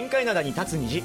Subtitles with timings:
[0.00, 1.02] 限界灘に立つ虹。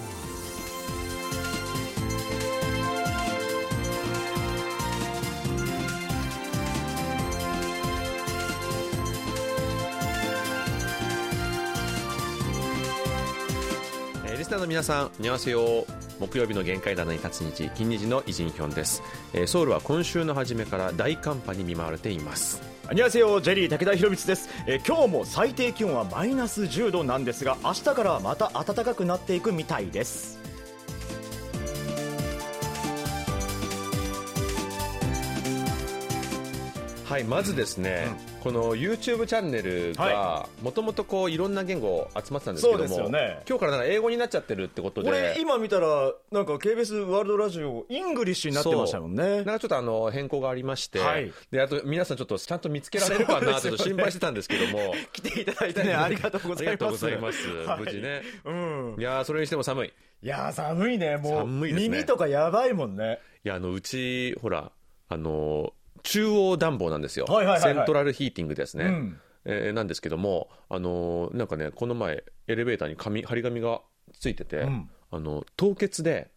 [14.37, 15.85] リスナーの皆さん、にわせよ
[16.21, 19.03] 木曜日の限界棚に立つ日、金日の偉人ンです、
[19.33, 22.74] えー、ソウルは今週の初めから大寒波に見舞われています。
[22.87, 30.39] こんにちはジェリー武田博光です、えー今日も最低気温はマイナス10度なんですが明日からはまた暖かくなっていくみたいです。
[37.05, 38.07] はい、まずですね、
[38.45, 43.39] この YouTube チャンネルがは、もともとこういろんな言語集まってたんですけども、そうですよね。
[43.49, 49.37] 今日からなんか英語になっちゃってるってことで、俺今見たらなんか KBS ワールドラジオイングリッシュになってましたもんね。
[49.37, 51.33] なんかちょっとあの変更がありまして、はい。
[51.49, 53.77] であと皆さんちょっとちゃんと見つけられるかなそうですよね。
[53.77, 56.69] と心配してたんですけども、来ていただいてね ありがとうございます。
[56.69, 57.47] ありがとうございます。
[57.49, 57.79] はい。
[57.79, 58.21] 無事ね。
[58.45, 58.95] うん。
[58.99, 59.93] いやーそれにしても寒い。
[60.21, 61.17] いやー寒いね。
[61.17, 61.89] もう寒いですね。
[61.89, 63.17] 耳とかやばいもんね。
[63.43, 64.71] いや、あの、うち、ほら、
[65.09, 65.73] あの、
[66.05, 67.25] 中央暖房なんですよ。
[67.25, 68.85] はいはいはいはいセントラルヒーティングですね。
[68.85, 73.79] うんえーなんですけども、あの、なんかね、この前、エレベーターに紙、張り紙が
[74.19, 76.31] ついてて、んあの、凍結で、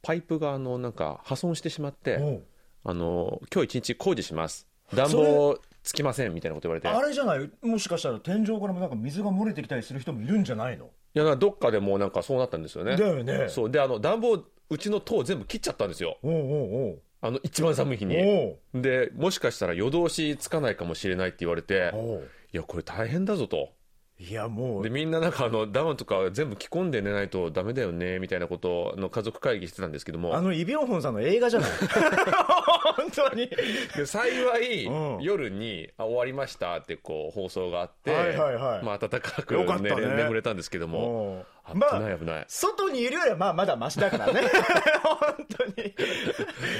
[0.00, 2.42] パイプが、あの、なんか、破損してしまって、おう
[2.84, 4.66] あの、今日一日工事します。
[4.94, 6.88] 暖房つきません、みたいなこと言われて。
[6.88, 7.50] あれじゃない？
[7.60, 10.86] もしかしたら天井からもなんか水が漏れてきたりする人もいるんじゃないの？
[11.14, 12.96] いや、どっかでもうなんかそうなったんですよね。
[12.96, 13.70] だよねそう。
[13.70, 16.16] で、あの、暖房、うちの塔全部切っちゃったんですよ。
[16.22, 18.14] おうおうあの、一番寒い日に。
[18.74, 21.90] で、もしかしたら夜通しつかないかもしれないって言われて、
[22.52, 23.70] いや、これ大変だぞと。
[24.16, 31.70] いやもで、うみんななんかあの、ダウンとか全部着込んで寝ないとダメだよね、みたいなことの家族会議してたんですけども、あのイ・ビョンホンさんの映画じゃない？
[32.96, 33.48] 本当に。
[33.96, 35.22] で幸い、うん。
[35.22, 38.84] 夜にあ終わりましたってこう放送があって、はいはいはい。
[38.84, 39.64] まあ暖かくね。
[39.80, 42.44] 寝れ眠れたんですけども、まあない危ない。
[42.48, 44.42] 外にいるよりはまあまだマシだからね。
[45.02, 45.94] 本当に。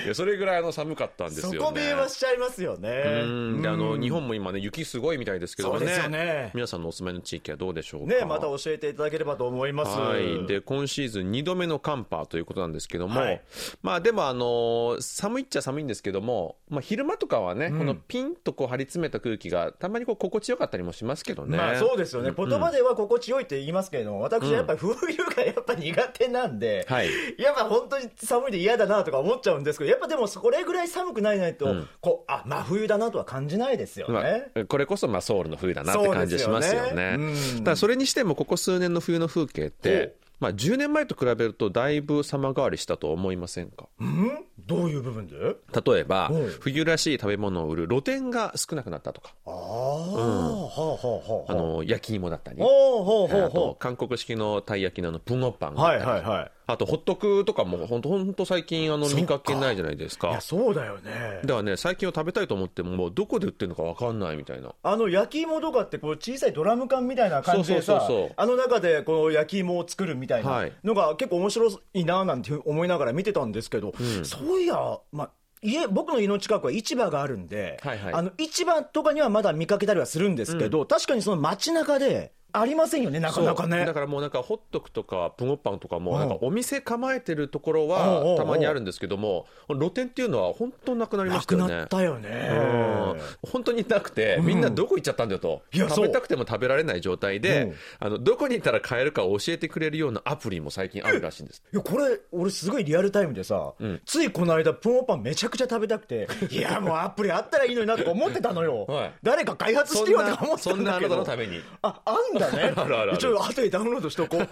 [0.05, 1.59] いやそれぐらいあの寒かったんですよね。
[1.59, 3.21] 底冷えはしちゃいますよね。
[3.23, 3.63] うん。
[3.63, 4.01] であのうん。
[4.01, 5.81] 日本も今ね雪すごいみたいですけどもね。
[5.81, 6.51] そうですよね。
[6.55, 8.15] 皆さんのお住まいの地域はどうでしょうか。
[8.15, 9.99] ねまた教えていただければと思います。
[9.99, 13.41] はい、で今シーズン2度目の寒波ということなんですけども、はい。
[13.83, 17.79] まあ、でも、あの寒いっちゃ寒いんですけども、まあ、昼間とかはね、ん。
[17.79, 21.57] このピンとこう張り詰めた空気がたまにこう心地よかったりもしますけどね。
[21.57, 27.09] まあそうですよね、言葉では心地よいって言いますけれども、私はやっぱり冬がやっぱ苦手なんで、はい。
[27.39, 31.89] やっぱ本当に寒いで嫌だなとか思っちゃうんですけど、やっぱでもそれぐらい寒くないないと、うん。
[32.01, 34.51] こうあ真冬だなとは感じないですよまね。
[34.55, 36.89] あ、これこそまあソウルの冬だなって感じがしますよね。
[36.89, 37.17] よね。
[37.57, 37.65] うん。
[37.65, 43.89] ただそれにしてもここ数年の冬の風景って、まあ、10年前と比べるとだいぶ様変わりしたと思いませんか？
[44.01, 44.45] うん？
[44.67, 45.35] どういう部分で？
[45.37, 46.49] 例えばうん。
[46.61, 49.35] 冬らしい食べ物を売る露店が少なくなったとか。
[49.47, 51.53] ああ、はあはあはあ。
[51.53, 52.61] あの焼き芋だったり。
[52.61, 52.67] ほ
[53.01, 55.75] うほうほうあとほ韓国式のたい焼きのあのプンゴッパン。
[55.75, 55.77] う。
[55.77, 56.64] はいはいはい。
[56.67, 60.31] あとホットクとかも本当本当最近あの見かけないじゃないですか。
[60.31, 61.41] いや、そうだよね。
[61.43, 64.75] だからね最近は食べたいと思ってももうどこで売ってるのか分かんないみたいな。
[64.83, 68.33] あの焼き芋とかってこう小さいドラム缶みたいな感じでさそうそうそう。
[68.37, 70.73] あの中でこう焼き芋を作るみたいなはい。
[70.83, 73.93] のが結構面白いななんて思いながら見てたんですけど、
[74.23, 78.15] そういや、まあ、家僕の家の近くは市場があるんで、はいはい。
[78.15, 83.85] あの市場とかにはまだ見かけたりはするんですけど、確かにその街中でありませんよねなかなかね。
[83.85, 86.05] だからもうなんかホットクとかプンゴッパンとかうん。
[86.05, 91.75] もなんかお店構えてるところはたまにあるんですけども露店っていうのは本当なくなりまなくしたよね。
[91.75, 92.29] なったよね。
[92.53, 93.51] うん。
[93.51, 97.43] 本当になくて、みんなどこ行っちゃったんだよと、食べたくても食べられない状態うん。
[97.43, 101.63] で、あのどこに行ったら買えるかを教えてくれるようなアプリも最近あるらしいんです。
[101.73, 104.01] いやこれ俺すごいリアルタイムでさ、ん。
[104.05, 109.13] ついこの間プンオパンめちゃくちゃ食べたくていやもうアプリあったらいいのになとか思ってたのよ、 はい。
[109.23, 111.61] 誰か開発してよとか思ってそんなあなたんだけどたのために。
[111.83, 112.73] ああんだね。
[112.77, 114.41] あるあるあるちょっと後でダウンロードしとこう。
[114.41, 114.49] いや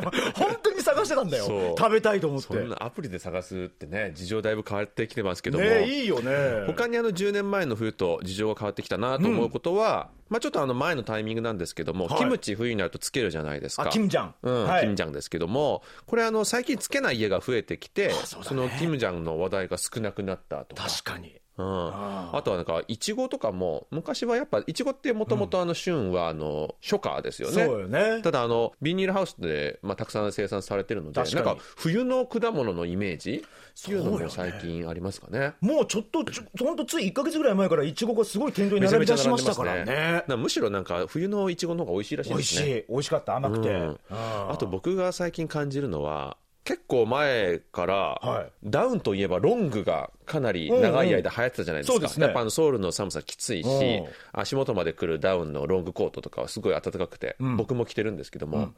[0.00, 1.44] まあ本当に探してたんだよ。
[1.44, 1.74] そう。
[1.78, 2.46] 食べたいと思って。
[2.48, 5.64] そんなアプリで探すってね、事情だいぶ変わってきてますけども。
[5.64, 6.64] ねいいよね。
[6.66, 12.18] 他にあの10年前の冬と事情が変わってきたなと思うことは、まあちょっとあの前のタイミングなんですけども、はい。
[12.18, 13.84] キムチ冬になるとつけるじゃないですか。
[13.84, 14.34] あキムジャン。
[14.42, 14.82] うん、はい。
[14.82, 18.56] キムジャンですけども、これあの最近つけない家が増えてきて、そうだね。
[18.56, 20.88] のキムジャンの話題が少なくなったとか。
[20.88, 28.22] 確かにうん、ああとはなんかいちごとかも昔はやっぱいちごってもともとあの旬はあの初夏ですよね、そうよね。
[28.22, 33.44] ただあのビニールハウスで、まあ、たくさん生産されてるのでなんか冬の果物のイメージ？
[33.80, 35.54] っていうのも最近ありますかね。
[35.60, 40.24] もうちょっとちょほんとつい1か月ぐらい前からいちごがすごい店頭に並び出しましたからね。
[40.26, 42.84] なむしろなんか冬のいちごの方が美味しいらしい美味しですねい。
[42.88, 43.36] 美味しかった。
[43.36, 43.98] 甘くて、うん。
[44.10, 48.52] ああと僕が最近感じるのは結構前から、はい。
[48.64, 52.26] ダウンといえばロングがかなり長い間流行ってたじゃないですか、うんうんね。
[52.26, 54.06] やっぱあのソウルの寒さきついし、うん。
[54.32, 57.56] 足元まで来るダウンのロングコートとかはすごい暖かくて、ん。
[57.56, 58.72] 僕も着てるんですけども、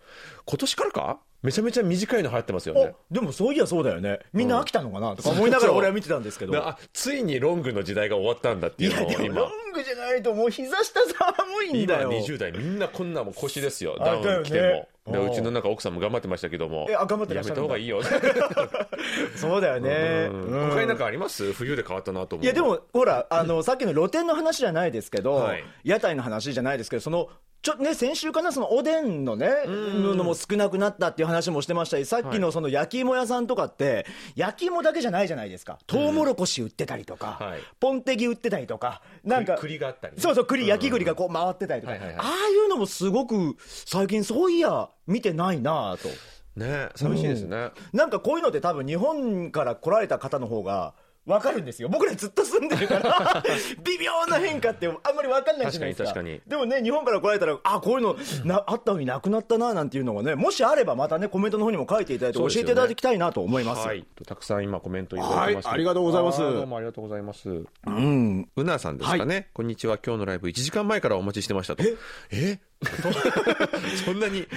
[0.46, 2.94] 今年からかめちゃめちゃ短いの流行ってますよね。
[3.10, 4.20] おでもそういやそうだよね。
[4.32, 5.16] みんな飽きたのかな？
[5.16, 9.40] とか思いながら俺は見てたんですけど、だあついにロングの時代が終わったんだっていいうのを今。
[9.40, 12.12] ロングじゃないともう膝下寒いん今だよ。
[12.12, 13.96] 20代みんなこんなもん腰ですよ。
[13.98, 16.86] あダウン着ても、うちのなんか奥さんも頑張ってましたけども。
[16.88, 18.00] えあ頑張ってらやめた方がいいよ。
[19.34, 21.52] そうだよね、他になんかあります？
[21.52, 25.64] 冬で変わったなと思ういやでもほらあのさっきの露店の話じゃないですけど、はい。
[25.82, 27.28] 屋台の話じゃないですけどその
[27.62, 34.04] ちょね先週かなそのおでんのねのも少なくなったっていう話もしてましたしさっきのその焼き芋屋さんとかって
[34.34, 35.78] 焼き芋だけじゃないじゃないですか。
[35.86, 37.60] トウモロコシ売ってたりとか、はい。
[37.78, 40.20] ポンテギ売ってたりとかなんか栗があったりね。
[40.20, 42.16] そうそう栗焼き栗がこう回ってたりとか、はいはいはい。
[42.18, 46.08] ああいうのもすごく最近そういや見てないなぁと。
[46.56, 50.92] ね寂しいですね、なんかこういうのって多分日本から来られた方の方が
[51.24, 51.88] 分かるんですよ。
[51.88, 53.44] 僕らずっと住んでるから。
[53.84, 56.04] 微妙な変化ってあんまり分かんないじゃないですか。
[56.06, 63.86] 確かに確でもね日本から来られたらあこういうのなあったのになくなったななんていうのがねもしあればまたねコメントの方にも書いていただいて教えていただきたいなと思います。
[63.86, 64.04] はい。
[64.26, 66.38] たくさん今コメントいただいてます、はいありがとうございます。
[66.40, 67.48] どうもありがとうございます。
[67.48, 68.48] うん。
[68.56, 70.48] うなさんですかね、こんにちは今日のライブ。
[70.48, 71.84] 1時間前からお待ちしてましたと。
[72.32, 72.58] え？
[74.04, 74.48] そんなに。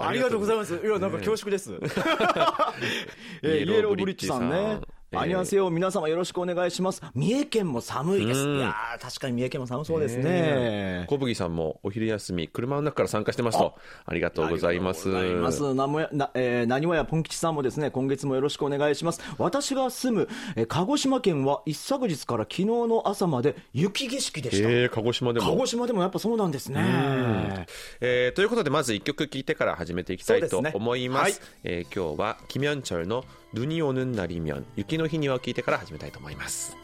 [0.00, 0.74] ありがとうございます。
[0.74, 1.72] いやなんか恐縮です、
[3.42, 5.20] えーイエローブリッジさんねえー。
[5.20, 7.02] アニャンセヨ皆様よろしくお願いします。
[7.14, 8.40] 三重県も寒いです。
[8.40, 8.58] うん。
[8.58, 11.04] いやー確かに三重県も寒そうですね。
[11.08, 13.74] 小麦さんもお昼休み車の中から参加してますと。
[14.04, 15.08] ありがとうございます。
[15.16, 19.20] ありがとうごやな、えー、なにわやポン吉さんもですね今月もよろしくお願いします。
[19.38, 25.50] 私が住む、えー鹿児島県は一昨日から昨日の朝まで雪景色でした、えー、鹿児島でも。
[25.50, 27.66] 鹿児島でもやっぱそうなんですね。
[28.00, 31.40] えーということでまず1曲聴いてから始めていきたいと思います。
[31.40, 31.48] はい。
[31.64, 33.24] えー今日はキミョンチョルの
[33.54, 36.76] 「ルニオヌンナリミョン」雪の日には聞いてから始めたいと思います。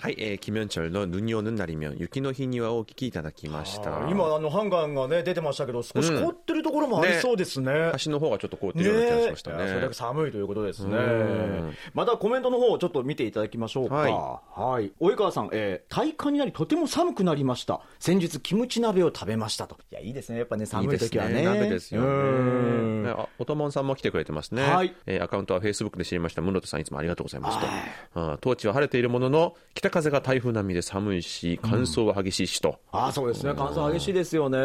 [0.00, 11.76] はい、えー、キミョンチョルの「ルニオヌンナリミョン」雪の日にはをお聴きいただきました今あのハンガーがね出てましたけど少し凍ってるところもありそうですね,、橋の方がちょっと凍ってるような気がしましたねいやそれだけ寒いということですねうん。
[11.94, 13.94] またコメントの方をちょっと見ていただきましょうか。
[13.94, 14.40] は。
[14.54, 17.80] はいい及川さん、えー、体感になりとても寒くなりました。
[17.98, 19.76] 先日キムチ鍋を食べましたと。
[19.90, 20.38] いや、いいですね。
[20.38, 21.40] やっぱね、寒い時はね。
[21.40, 23.10] いいです鍋ですようんね。
[23.10, 24.62] あおともんさんも来てくれてますね。
[24.62, 26.42] はいえーアカウントはフェイスブックで知りました。
[26.42, 27.76] 室戸さんいつもありがとうございますとはい。
[28.14, 32.78] あ当地は晴れているものの、北風が台風並みで寒いし、乾燥は激しいしと。
[32.92, 33.52] ああ、そうですね。
[33.56, 34.58] 乾燥激しいですよね。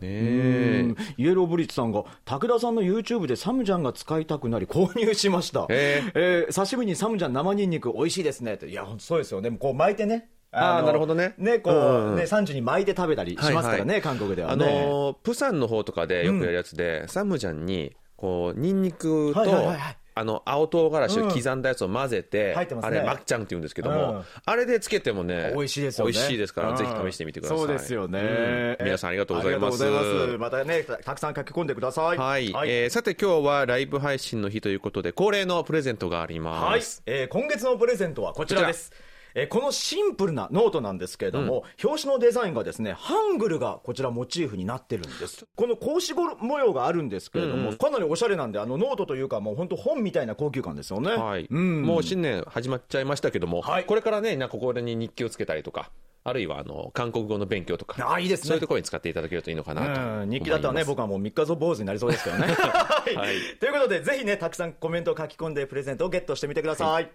[0.00, 5.66] えうんイエローブリッジさんが、武田さんの YouTube でサムジャンが使いたくなり購入しました。
[5.68, 8.68] ええー刺身にサムジャン生ニンニク美味しいですねって。
[8.68, 9.50] いや、本当そうですよね。
[9.50, 10.28] こう巻いてね。
[10.50, 14.64] あーのなるほどねね、こう、うんうんね、サンジュに巻いて食べたりしますからね、はいはい韓国ではあね。
[14.64, 26.12] のープサンの方とかでよくやるやつで、サムジャンに、こう、ニンニクと、はいはいはいはいあの、青唐辛子を刻んだやつを混ぜて、入ってますねあれ、マクチャンって言うんですけども、うんあれでつけてもね、美味しいですよね。
[26.12, 27.58] 美味しいですから、うんぜひ試してみてください。
[27.58, 28.76] そうですよね。
[28.78, 29.84] うん皆さんありがとうございます。
[29.84, 32.18] ありがとうございますまたね、たたくさん書き込んでください。
[32.18, 37.02] はい、えーさて今日はライブ配信の日ということで恒例のプレゼントがあります。
[37.06, 38.92] はい、えー今月のプレゼントはこちらです。
[39.34, 45.46] えーこのシンプルなノートなんですけれども、表紙のデザインがですね、ハングルがこちらモチーフになってるんです。
[45.56, 51.10] この格子模様があるんですけれども、かなりおしゃれなんで、あのノートというかもう本当本みたいな高級感ですよね。
[51.12, 51.82] はいうん。
[51.82, 55.90] もう新年始まっちゃいましたけども、はいこれからね、なんかこれに日記をつけたりとか、
[56.24, 62.46] あるいはあの韓国語の勉強とか、あいいですねそういうところに使っていただけるといいのかなと日記だったらね、僕はもう3日ぞ坊主になりそうですけどね。
[62.54, 67.10] はいはいということで、ぜひね、たくさんコメントを書き込んで、プレゼントをゲットしてみてください。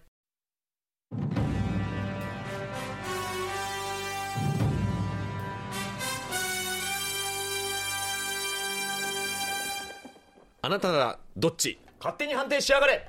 [10.66, 11.78] あなたならどっち？
[12.00, 13.06] 勝手に判定しやがれ。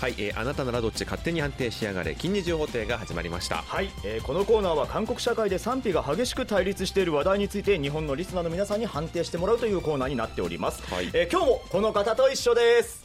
[0.00, 2.14] はい、えーあなたならどっち勝手に判定しやがれ。
[2.14, 3.56] 金日情報廷が始まりました。
[3.56, 11.10] はい、えーこのコーナーは韓国社会で賛否が激しく対立している話題について日本のリスナーの皆さんに判定してもらうというコーナーになっております、はい。
[11.12, 13.04] えー今日もこの方と一緒です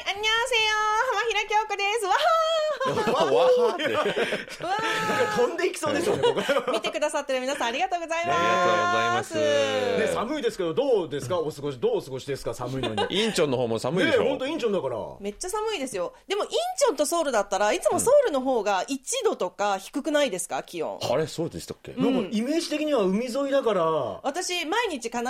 [0.00, 0.72] い、あんにゃんせよ、
[1.12, 2.06] 浜平京子です。
[2.06, 2.12] わ
[3.12, 8.38] わーわー飛んでいきそうですよね、ー見てくださってる皆さん、ありがとうございます。
[8.38, 9.34] ありがとうございます。
[9.34, 13.06] ね、寒いですけど、どうですか、お過ごし、どうお過ごしですか、寒いのに。
[13.10, 14.24] インチョンの方も寒いでしょ。
[14.24, 14.96] 本当インチョンだから。
[15.20, 16.14] めっちゃ寒いですよ。
[16.26, 20.98] でも、インチョンとソウルだったら、いつもソウルの方が1度とか低くないですか、気温。
[21.02, 23.84] あれ、そうでしたっけ、なんかイメージ的には海沿いだから。
[24.22, 25.20] 私、毎日必ず、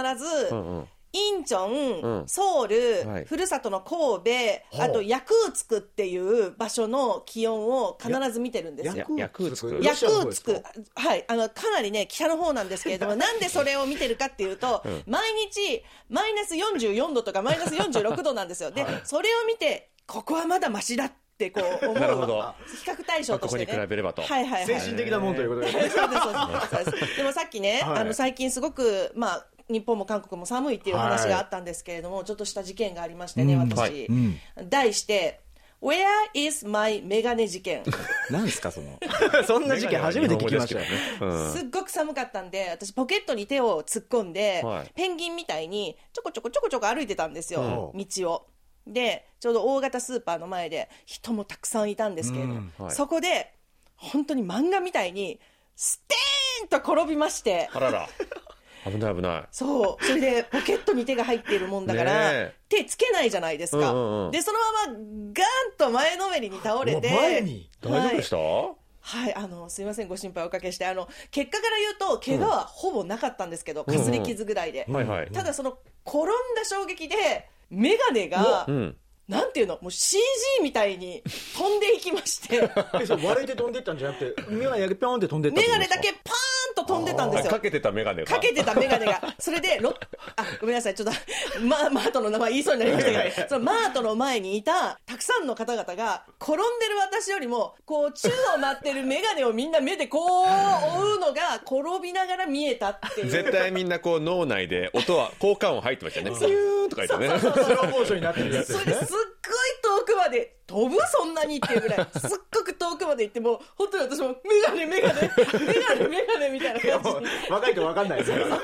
[0.52, 2.28] うんうんインチョン、うん。
[2.28, 3.24] ソウル、はい。
[3.24, 9.06] ふるさとの神戸、はああとヤクーツクっていう場所の気温を必ず見てるんですよ。
[9.16, 9.80] やヤクーツク？
[9.82, 10.62] ヤクーツク、
[10.94, 18.70] はい、あの、かなりね、北の方なんですけれども、 なんでそれを見てるかっていうと、毎日、マイナス44度とかマイナス46度なんですよ。
[18.70, 21.94] で、それを見て、ここはまだマシだってこう思う。
[21.94, 22.42] なるほど。
[22.66, 23.66] 比較対象としてね。
[23.66, 24.22] ここに比べればと。
[24.22, 24.66] はいはいはい。
[24.66, 25.70] 精神的なもんということで。
[25.72, 26.68] そうですそうです。
[26.68, 27.16] そうです。
[27.16, 27.98] でもさっきね、はい。
[28.00, 34.06] あの最近すごく、まあ、日本も韓国も寒いっていう話があったんですけれども、ちょっとした事件がありましてね、私、はい。
[34.06, 34.38] うん。
[34.68, 35.40] 題して、
[35.80, 37.82] Where is my メガネ事件？
[38.30, 38.98] なんですか、その？
[39.46, 40.90] そんな事件初めて聞きましたよね。
[41.20, 41.52] うん。
[41.54, 44.90] すっごく寒かったんで、私、ポケットに手を突っ込んで、はい。
[44.94, 48.46] ペンギンみたいにちょこちょこちょこちょこ歩いてたんですよ、う道を。
[48.86, 52.84] で、ちょうど大型スーパーの前で人もたくさんいたんですけれども、うん。
[52.86, 52.94] はい。
[52.94, 53.52] そこで、
[53.96, 55.40] 本当に漫画みたいに、
[55.76, 58.08] ステーンと転びまして、あらら
[58.84, 59.42] 危ない危ない。
[59.50, 60.04] そう。
[60.04, 63.92] それで、ポケットに手が入っているもんだから、手つけないじゃないですか。
[63.92, 64.30] うんうんうん。
[64.30, 65.32] で、そのまま、ガーン
[65.76, 67.10] と前のめりに倒れて。
[67.10, 67.70] 前に？
[67.82, 74.86] 大丈夫でした、はい、あの、すいません、ご心配おかけして、あの、結果から言うと、怪我はほぼなかったんですけど、かすり傷ぐらいで。
[74.88, 75.30] はいはい。
[75.30, 78.96] ただ、その、転んだ衝撃で、メガネが、うん
[79.30, 80.18] なんていうの、もう CG
[80.60, 81.22] みたいに
[81.56, 82.68] 飛んでいきまして、
[83.00, 87.52] えそれ割れて飛んでいったんじゃなくて、目がピョンって飛んでったっメガネだけパーンと飛んでたんですよ。
[87.52, 88.26] かけてた眼鏡が。
[88.26, 89.22] かけてたメガネが。
[89.38, 89.94] それで、ろ
[90.34, 91.12] あ、ごめんなさい、ちょっと、
[91.62, 103.30] ママートの名前言いそうになりましたけど、そのマートの前にいた、たくさんの方々が、転んでる私よりも、こう、宙を舞ってるメガネをみんな目でこう、追うのが、転びながら見えたっていう。
[103.30, 106.38] 絶対みんなこう脳内で音は効果音入ってましたよね。
[106.38, 107.38] ピューンとか言ってね。
[107.38, 109.14] スローモーションになってるやつそれです。
[109.14, 112.08] っごい遠くまで飛ぶそんなにっていうぐらい。
[112.18, 115.20] すっごく遠くまで行ってもう本当に私もメガネメガネ。
[115.22, 118.46] メガネメガネみたいな感じに若いと分かんないですから。
[118.48, 118.60] なっ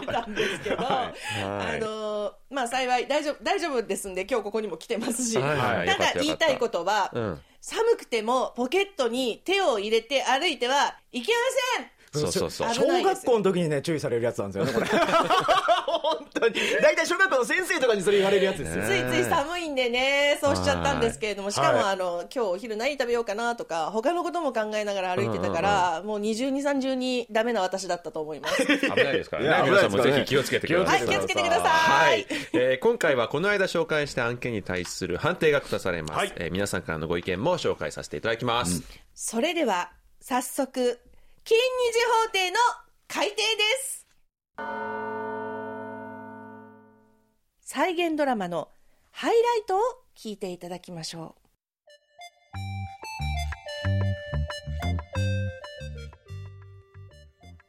[0.00, 1.42] てたんですけど、はい。
[1.42, 7.40] あのーまあ幸い大丈夫大丈夫ですんで今日ここにも来てますし、はいただ言いたいことは、うん。
[7.60, 11.38] 寒くてもポケットに手を入れて歩いてはいけま
[11.76, 12.74] せんそうそうそう。
[12.74, 14.86] 小学校の時にね、注意されるやつなんですよね、これ。
[15.86, 16.54] 本当に。
[16.82, 18.84] 大体小学校の先生とかにそれ言われるやつですよ。
[18.84, 28.66] ついつい寒いんでね、そうしちゃったんですけれども、しかも、はいあの、今日お昼何食べようかなとか、他のことも考えながら歩いてたから、もう二重に三重にダメな私だったと思います。
[28.66, 29.70] 危ないですからね。
[29.70, 31.62] 皆さんもぜひ気をつけてくださはいい、気をつけてください。
[31.62, 36.32] はい、えー今回はこの間紹介した案件に対する判定が下されます、はい。
[36.36, 38.82] えー皆さんからのご意見も紹介させていただきます、
[39.14, 39.90] それでは、
[40.20, 40.98] 早速、
[41.50, 42.58] 金二次法廷の
[43.08, 43.42] 改定で
[43.82, 44.06] す。
[47.60, 48.68] 再現ドラマの
[49.10, 49.80] ハイライトを
[50.16, 51.40] 聞いていただきましょう。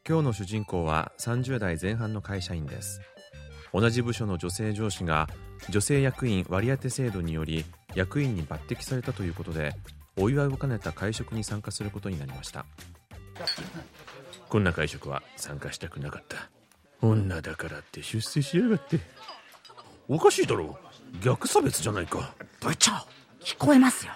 [0.07, 3.01] 今日の主人公は30代前半の会社員です。
[3.73, 5.27] 同じ部署の女性上司が
[5.71, 9.73] 女性役員割当制度により役員に抜擢されたということで
[10.19, 12.67] お祝いを兼ねた会食に参加することになりました。
[14.49, 16.49] こんな会食は参加したくなかった。
[17.01, 18.99] 女だからって出世しやがって。
[20.07, 20.77] おかしいだろ。
[21.21, 22.33] 逆差別じゃないか。
[22.59, 22.91] 部長
[23.41, 24.11] 聞こえますよ。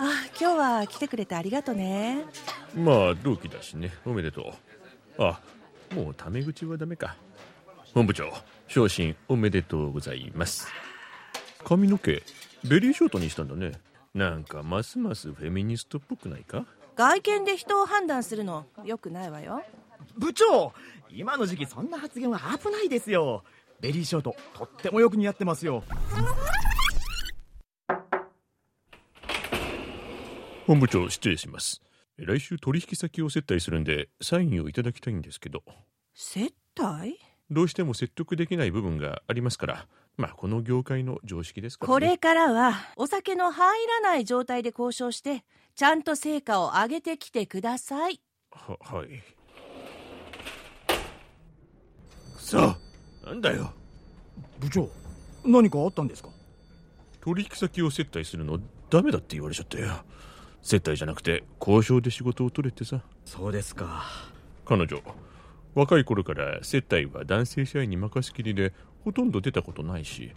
[0.00, 0.02] う。
[0.02, 0.06] あ、
[0.40, 2.24] 今日は来てくれてありがとね。
[2.74, 3.92] まあ同期だしね。
[4.04, 4.54] おめでと
[5.18, 5.22] う。
[5.22, 5.40] あ
[5.94, 7.16] もうタメ口はダメか。
[7.94, 8.32] 本部長
[8.66, 10.66] 昇進おめでとうございます。
[11.64, 12.22] 髪の毛
[12.64, 13.72] ベリーショートにしたんだね。
[14.14, 16.64] なんかますますフェミニストっぽくないか？
[16.96, 19.62] 外見で人を判断するの、よくないわよ。
[20.16, 20.72] 部長
[21.10, 23.42] 今の時期そんな発言は危ないですよ。
[23.80, 25.82] ベリーショートとってもよく似合ってますよ。
[30.66, 31.82] 本部長失礼します。
[32.16, 35.62] 来週取引先を接待するんでサインをいただきたいんですけど。
[36.14, 37.18] 接待？
[37.50, 39.86] どうしても説得できない部分がありますから
[40.16, 45.44] まあこの業界の常識ですから、ね、これからはお酒の入らない状態で交渉して
[45.74, 48.20] ちゃんと成果を上げてきてください。
[48.52, 49.08] ははい。
[52.38, 52.76] さ
[53.24, 53.72] あなんだよ？
[54.60, 54.88] 部長
[55.44, 56.28] 何かあったんですか？
[57.20, 60.04] 取引先を接待するのダメだって言われちゃったよ。
[60.62, 63.00] 接待じゃなくて交渉で仕事を取れってさ。
[63.24, 64.04] そうですか。
[64.64, 65.02] 彼女
[65.74, 68.72] 若い頃から接待は男性社員に任せきりで
[69.04, 70.32] ほとんど出たことないし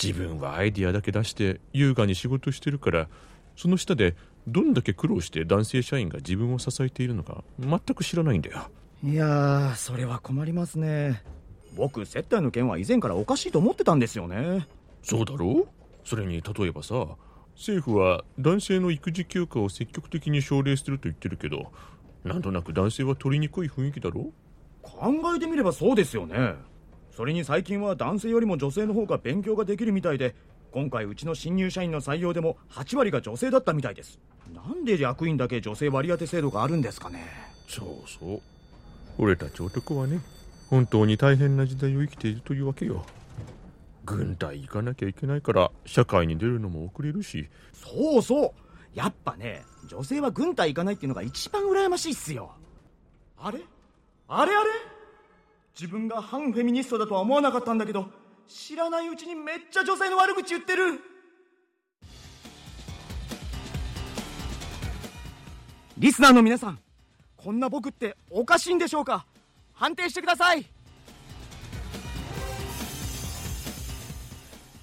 [0.00, 3.08] 自分はアイディアだけ出して優雅に仕事してるから
[3.56, 4.14] その下で
[4.46, 8.70] どんだけ苦労して男性社員が自分を支えているのか全く知らないんだよ。
[9.02, 11.22] いやーそれは困りますね。
[11.76, 14.66] 僕接待の件は以前からおかしいと思ってたんですよね。
[15.02, 15.60] そうだろ？
[15.62, 15.68] う
[16.04, 17.06] それに例えばさ
[17.54, 21.70] 政府は男性の育児休暇を積極的に奨励すると言ってるけど
[22.24, 24.32] なんとなく男性は取りにくい雰囲気だろ？
[24.82, 26.54] 考えてみればそうですよね
[27.20, 30.34] それに最近は男性よりも女性の方が勉強ができるみたいで
[30.72, 34.18] 今回うちの新入社員の採用でも8割が女性だったみたいです。
[34.54, 37.26] なんで役員だけ女性割り当て制度があるんですかね。
[37.68, 38.40] そうそう。
[39.18, 40.20] 俺たち男はね
[40.70, 43.04] 本当に大変な時代を生きているというわけよ。
[44.06, 47.50] 軍隊行かなきゃいけないから社会に出るのも遅れるし。
[47.74, 48.50] そうそう。
[48.94, 52.52] やっぱね女性は軍隊行かないっていうのが一番羨ましいっすよ。
[53.36, 53.60] あれ？
[54.26, 54.70] あれあれ？
[55.78, 58.10] 自分が反フェミニストだとは思わなかったんだけど
[58.46, 61.00] 知らないうちにめっちゃ女性の悪口言ってる。
[65.96, 66.78] リスナーの皆さん
[67.36, 69.26] こんな僕っておかしいんでしょうか？
[69.72, 70.64] 判定してください。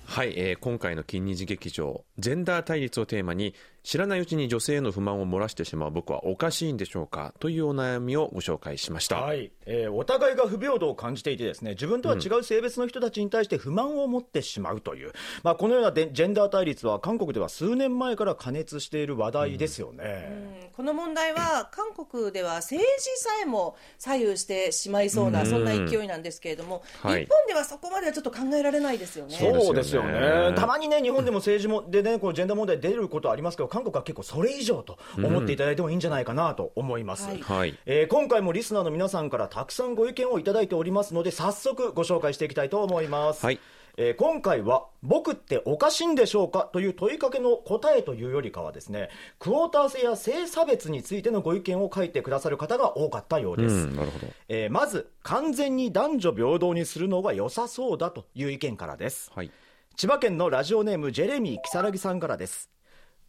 [0.06, 3.53] はい、えー今回の金日劇場ジェンダー対立をテーマに
[3.88, 27.25] 知らないうちに女性への不満を漏らしてしまう僕はおかしいんでしょうかというお悩みをご紹介しました、はい、えーお互いが不平等を感じていてですね自分とは違う性別の人たちに対して不満を持ってしまうという、まあ、このようなでジェンダー対立は韓国では数年前から加熱している話題ですよね、この問題は韓国では政治さえも左右してしまいそうな、そんな勢いなんですけれども、はい。
[27.25, 29.38] 日本ではそこまではちょっと考えられないですよね。
[29.38, 30.12] そうですよね。
[30.12, 30.53] ね。
[30.56, 37.41] たまにね日本でも政治もでねこうジェンダー問題出ることはありますけど韓国は結構それ以上と思っていただいてもいいんじゃないかなと思います、はい。
[37.41, 37.77] はい。
[37.86, 43.60] えー今回もリスナーの皆さんからたくさんご意見をいただいておりますので早速ご紹介していきたいと思います、はい。
[43.98, 54.27] えー今回は「僕っておかしいんでしょうか?」という問いかけの答えというよりかはですねクォーター制や性差別についてのご意見を書いてくださる方が多かったようです、うんなるほど。
[54.50, 59.31] えーまず完全に男女平等にするのが良さそうだという意見からです。
[59.36, 59.51] はい。
[59.96, 62.69] 千葉県のラジオネームジェレミー木更木さんからです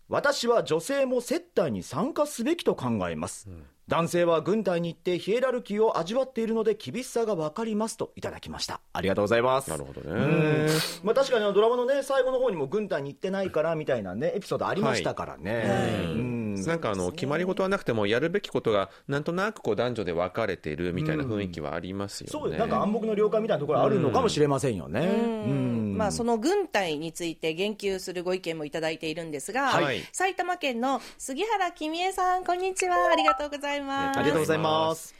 [0.08, 3.48] 私は女性も接待に参加すべきと考えます、
[3.88, 8.82] 男性は軍隊に行ってヒエラルキーを味わっているので厳しさが分かりますといただきました。
[8.92, 9.70] ありがとうございます。
[9.70, 10.66] なるほどうん。
[10.66, 16.54] ねまあ、確かにあのドラマのね最後の方にも軍隊に行ってないからみたいなねエピソードありましたからね、うん。
[16.66, 22.30] なんかあの決まり事はなくてもやるべきことがなんとなくこう男女で分かれているみたいな雰囲気はありますよね。
[22.32, 25.94] そうですなんか暗黙の了解みたいなところあるのかもしれませんよね、うん。
[25.96, 30.02] まあ、その軍隊について言及するご意見もいただいているんですが、はい。
[30.12, 32.96] 埼玉県の杉原君江さん、こんにちは。
[33.10, 33.77] ありがとうございます。
[33.86, 35.14] ありがとうございます。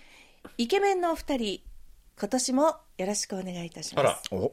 [0.56, 1.60] イケメンのお二人、
[2.18, 4.30] 今年もよろしくお願いいたします。
[4.32, 4.38] あら。
[4.38, 4.52] お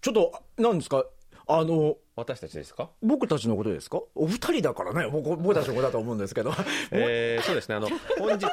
[0.00, 1.04] ちょっと何ですか？
[1.46, 2.90] あの私たちですか？
[3.02, 4.00] 僕たちのことですか？
[4.14, 5.08] お二人だからね。
[5.10, 6.52] 僕僕たちのことだと思うんですけど。
[6.92, 8.46] えーそうですね、あの本日、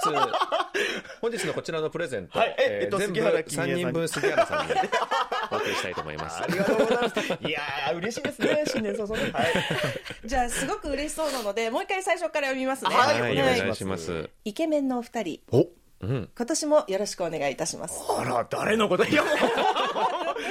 [1.22, 2.56] 本日のこちらのプレゼント、はい。
[2.60, 4.74] ええっと全部杉原君江さん3人分、杉原さんに
[5.52, 6.41] お送りしたいと思います。
[6.43, 6.48] あ。
[6.48, 7.19] りがとうございます。
[7.19, 8.63] いやー嬉しいですね。
[8.67, 9.32] 新年早々ね。
[9.32, 9.45] はい。
[10.26, 12.95] じゃあ、すごく嬉しそうなので、もう一回最初から読みますね。
[12.95, 13.22] はい。
[13.22, 13.63] はい、おお願いします。
[13.63, 14.30] 願いします。
[14.45, 15.67] イケメンのお二人、お。
[16.02, 18.00] うん、今年もよろしくお願いいたします。
[18.17, 19.04] あら誰のこと？
[19.04, 19.22] いや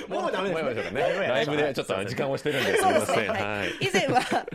[0.08, 2.78] もうダメですねライブでちょっと時間をしてるんです。
[2.78, 3.22] すそうですね。
[3.22, 3.46] みません。
[3.46, 3.68] はいはい。
[3.80, 4.46] 以前は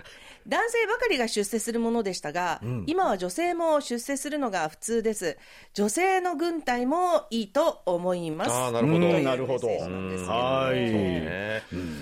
[0.47, 5.37] 男性ばかりが出世するものでしたが、今は女性も出世するのが普通です。
[5.73, 8.51] 女性の軍隊もいいと思います。
[8.51, 11.61] あーなるほどなるほどはいね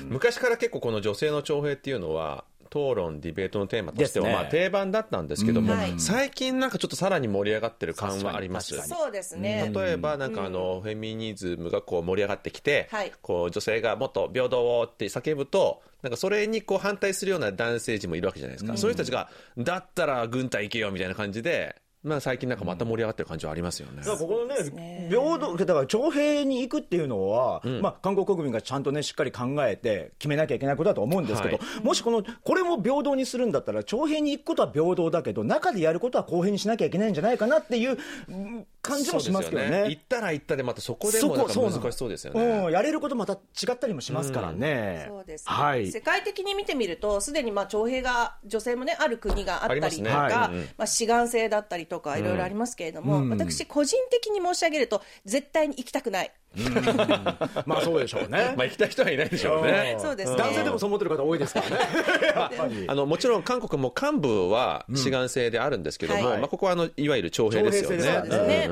[0.09, 8.75] 昔から結構この女性の徴兵っていうのは討論ディベートのテーマとしてはまあ定番だったんですけども、最近なんかちょっとさらに盛り上がってる感はあります。
[8.75, 9.01] 確かに。
[9.01, 9.71] そうですね。
[9.75, 13.11] 例えばなんかあのフェミニズムがこう盛り上がってきて、はい。
[13.21, 23.97] こう女性がもっと平等をって叫ぶとなんかそれにこう反対するような男性陣もいるわけじゃないですか、そういう人たちがだったら軍隊行けよみたいな感じで、まあ、最近なんかまた盛り上がってる感じはありますよね。
[23.97, 25.07] だからここのねね。
[25.09, 37.97] 平等だから徴兵に行くっていうのは、まあ、韓国国民がちゃんとねしっかり考えて決めなきゃいけないことだと思うんですけど、はもしこのこれも平等にするんだったら徴兵に行くことは平等だけど中でやることは公平にしなきゃいけないんじゃないかなっていう
[38.29, 39.89] うん感じもしますけどそうですよね。
[39.89, 42.41] 行ったら行ったでまたそこでも難しそうですよね。
[42.41, 43.37] うん、やれることまた違
[43.71, 45.47] ったりもしますからね、そうです。
[45.47, 45.91] ね、はい。
[45.91, 50.09] 世界的に見てみると、すでにまあ徴兵が、女性もね、ある国があったりとか、ますね。
[50.09, 56.31] まうんうんあ、志願制だったりとか、いろいろありますけれども、私、個人的に申し上げると、絶対に行きたくない。
[57.65, 58.53] まあそうでしょうね。
[58.57, 59.97] まあ行きたい人はいないでしょうね。
[59.99, 60.37] そうですね。
[60.37, 61.77] 男性でもそう思ってる方多いですからね。
[62.35, 62.85] やっぱり。
[62.87, 66.39] あのもちろん韓国も幹部は志願制であるんですけども、はい。
[66.39, 68.69] まあ、ここはあのいわゆる徴兵ですよね。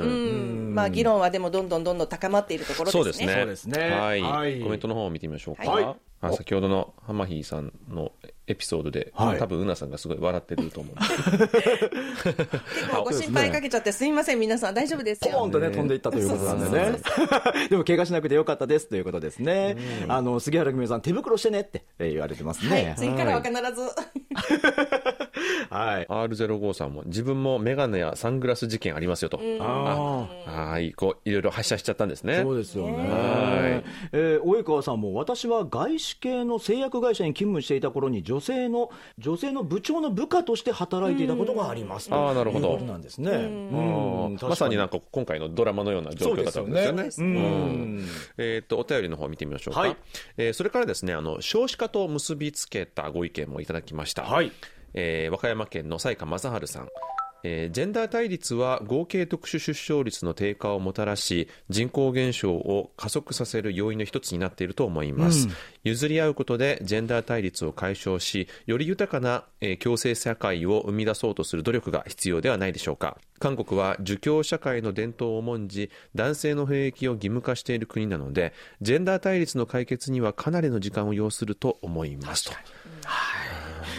[0.74, 3.34] まあ、議論はでもどんどんどんどん高まっているところですね。
[3.34, 3.90] そうですね。
[3.90, 4.22] はい。
[4.22, 4.60] はい。
[4.60, 5.70] コメントの方を見てみましょうか。
[5.70, 5.96] はい。
[6.22, 8.12] あ先ほどのハマヒーさんの
[8.50, 15.52] エピソードで、はい多分うなさんがすごい笑ってると思うんですけど結構ご心配かけちゃってすみません、皆さん大丈夫ですよポーン。
[15.52, 16.98] とね、飛んでいったということなんでね。
[17.70, 19.78] でも、怪我しなくてよかったですということですね。
[20.08, 22.96] あの、杉原久美さん、手袋してねってえー言われてますはいね、。
[22.98, 23.62] 次からは必ず。
[25.70, 26.06] はい。
[26.06, 29.40] R05 さんも自分もメガネやサングラス事件ありますよと。
[29.60, 32.42] あはい、こう、いろいろ発射しちゃったんですね。
[32.42, 32.98] そうですよね。
[32.98, 42.10] はいえー及川さんも、私は外資系の製薬会社に勤務していた頃に、女性の、女性の部長の部下として働いていたことがあります。
[42.12, 43.32] あーなるほどということなんですね。
[43.32, 46.98] うんまさになんか今回のドラマのような状況だったんですよね。
[46.98, 48.06] そうですよねうん
[48.38, 49.82] えっ、と、お便りの方見てみましょうか。
[49.82, 49.96] はい
[50.38, 54.24] えーそれからですね、あの、少子化と結びつけたご意見もいただきました。
[54.24, 54.52] はい。
[54.94, 56.90] えー和歌山県の西川正治さん。
[57.44, 65.48] えージェンダー対立は合計特殊出生率の低下をもたらし人口減少を加速させる要因の一つになっていると思います、
[65.86, 73.18] 譲り合うことでジェンダー対立を解消しより豊かな、えー共生社会を生み出そうとする努力が必要ではないでしょうか。
[73.40, 82.52] 韓国は儒教社会の伝統を重んじ男性の兵役を義務化している国なのでジェンダー対立の解決にはかなりの時間を要すると思いますと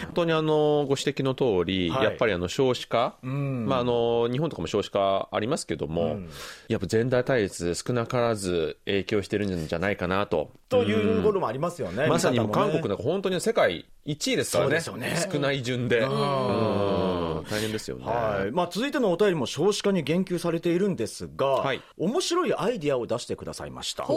[0.05, 2.03] 本当にあのご指摘の通り、はい。
[2.03, 6.19] やっぱりあの少子化、まあ、あの日本とかも少子化ありますけども、
[6.67, 10.51] やっぱジェンダー対立、少なからず影響してるんじゃないかなと。
[10.69, 12.07] ということもありますよね。
[12.07, 15.29] まさに韓国なんか本当に世界1位ですからね、そうですよね。
[15.33, 17.43] 少ない順で、うん。
[17.49, 18.05] 大変ですよね。
[18.05, 18.51] はい。
[18.51, 21.81] まあ、続いてのお便りも少子化に言及されているんですが、はい。
[21.97, 24.07] 面白いアイディアを出してくださいました。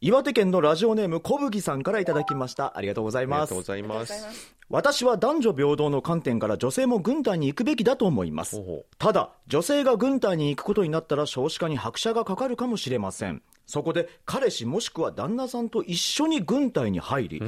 [0.00, 2.76] 岩手県のラジオネーム小麦さんからいただきました。
[2.76, 3.38] ありがとうございます。
[3.38, 4.54] ありがとうございます。
[4.70, 8.62] 私は男女平等の観点から女性も軍隊に行くべきだと思います。
[8.98, 17.42] ただ女性が軍隊に行くことになったら少子化に拍車がかかるかもしれませんそこで彼氏もしくは旦那さんと一緒に軍隊に入り、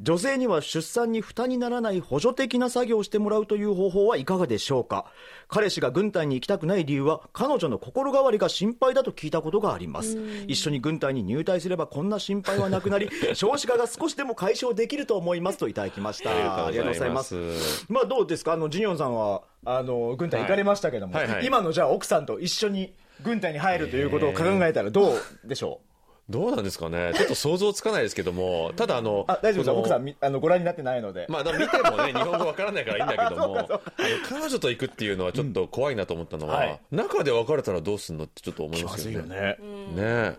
[0.00, 5.06] 女性には出産に負担にならない補助的な作業をしてもらうという方法はいかがでしょうか？
[5.48, 10.18] 彼氏が軍隊に行きたくない理由は彼女の心変わりが心配だと聞いたことがあります。
[10.46, 16.30] 一緒に軍隊に入隊すればこんな心配はなくなり 少子化が少しでも解消できると思いますといただきました。
[16.30, 16.34] あ
[16.70, 17.86] りがとうございます。
[17.88, 18.52] まあどうですか？
[18.52, 21.46] あのジニョンさんはあの軍隊行かれましたけども、はいはいはい。
[21.46, 25.80] 今のじゃあ奥さんと一緒に軍隊に入るということを考えたらどうでしょ
[26.28, 33.80] う、どうなんですかね、ちょっと想像つかないですけども、ただあの、あ大丈夫です奥さんみあのご覧になってないので、まあ、見てもね、 日本語わからないからいいんだけども、あの
[34.28, 36.80] 彼女と行くっていうのはちょっと怖いなと思ったのは、はい。
[36.90, 39.56] 中で別れたらどうすんのってちょっと思いますよね。
[39.94, 40.36] ね、ね。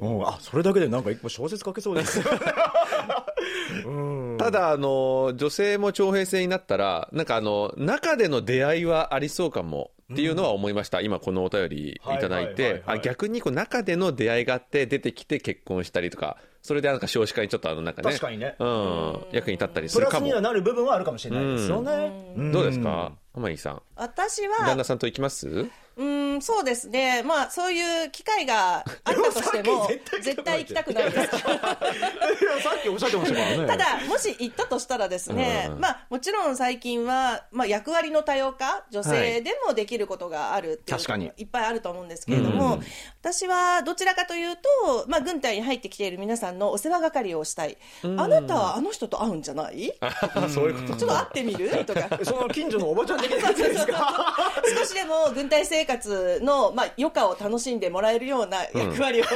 [0.00, 2.20] うん、あそれだけでなんか一個小説書けそうです
[4.38, 9.90] ただ、あの、女性も徴兵制になったら、なんかあの、中での出会いはありそうかも。
[10.12, 12.82] っていうのは思いました、今このお便りいただいて。
[13.02, 16.36] 逆にこう中での出会いがあって出てきて結婚したりとか。
[16.62, 18.10] それでなんか少子化にちょっとあのなんかね。
[18.10, 18.56] 確かにね。
[18.58, 20.26] うん、役に立ったりすプラスるかも。
[20.26, 22.50] にはなる部分はあるかもしれないですよね、ん。
[22.50, 23.12] どうですか？
[23.34, 23.82] 浜井さん。
[23.94, 25.66] 私は旦那さんと行きます？
[25.96, 27.22] うんそうですね。
[27.22, 29.88] まあそういう機会があったとしても
[30.20, 31.38] 絶対行きたくないです。
[31.38, 33.66] さっきおっしゃってましたからね。
[33.66, 41.32] ただ、もし行ったとしたらですね、まあ、もちろん最近は、まあ、役割の多様化、女性でもできることがあるっていう確かに。
[41.36, 42.80] いっぱいあると思うんですけれども、
[43.22, 47.78] 私はどちらかというと、まあ、軍隊に入ってきている皆さんのお世話係をしたい。
[48.02, 49.92] あなたはあの人と会うんじゃない？
[50.52, 50.98] そういうこと。
[50.98, 51.84] ちょっと会ってみる？
[51.84, 52.08] とか。
[52.22, 54.62] その近所のおばちゃん的なやつですか？
[54.78, 59.32] 少しでも軍隊生活の、まあ、余暇を楽しんでもらえるような役割を、果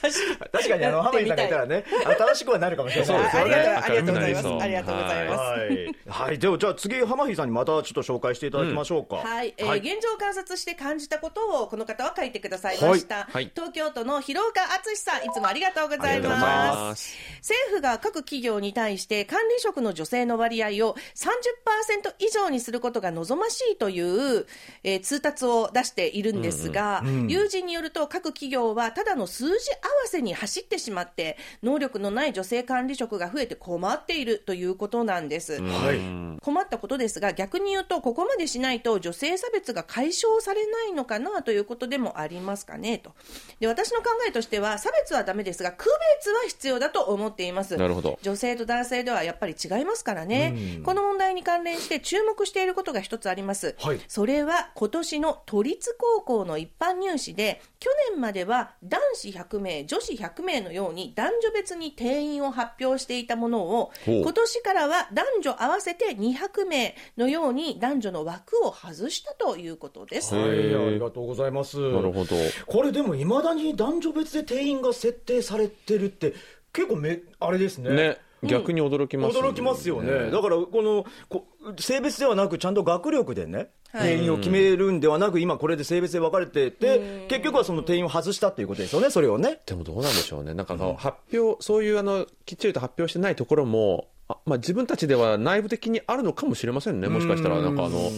[0.00, 0.20] たし
[0.52, 1.48] 確かにあの浜井さんがい。
[1.48, 3.48] たらね新しくはなるかもしれない。
[3.48, 3.66] ね。
[3.66, 4.48] あありがとうございます。
[4.48, 5.40] ありがとうございます。
[5.40, 13.32] はい、はい、ではじゃあ次浜井さんにまたちょっと紹介していただきましょうか、はい、えー現状を観察して感じたことをこの方は書いてくださいました、はい。
[13.32, 17.16] はい東京都の広岡敦さんいつもありがとうございます。
[17.38, 24.46] 政府が各企業に対して管理職の女性の割合を30%以上にすることが望ましいという、
[24.84, 29.58] えー通達を出しているんですが、友人によると各企業はただの数字合わ
[30.06, 36.40] せに走ってしまって能力のない女性管理職が増えて困っているということなんです、はい。
[36.40, 43.12] 困ったことですが逆に言うとここまでしないと女性差別が解消されないのかなということでもありますかねと。
[43.60, 45.86] で私の考えとしては差別はダメですが区
[46.18, 47.76] 別は必要だと思っています。
[47.76, 48.18] なるほど。
[48.22, 50.80] 女性と男性ではやっぱり違いますからね。
[50.84, 54.00] この問題に関連して注目していることが一つあります、はい。
[54.08, 70.34] それは今年の都立高校の一般入試で去年までは男子100名女子100名のように男女別に定員を発表していたものを今年からは男女合わせて200名のように男女の枠を外したということです。
[70.34, 71.78] はい、ありがとうございます。
[71.78, 72.36] なるほど。
[72.66, 76.34] これでもいまだに男女別で定員が設定されてるって
[76.72, 77.90] 結構めあれですね。
[77.90, 81.46] ね逆に驚きます驚きますよね、だからこのこ
[81.78, 84.16] 性別ではなくちゃんと学力でね、はい。
[84.16, 98.10] 定員を決めるんではなく今これで性別で分かれてて結局はその定員を外したっていうことですよねそれをねでもどうなんでしょうね、なんかあの発表、そういうあのきっちりと発表してないところも、あまあ、自分たちでは内部的にあるのかもしれませんね、もしかしたら、なんかあの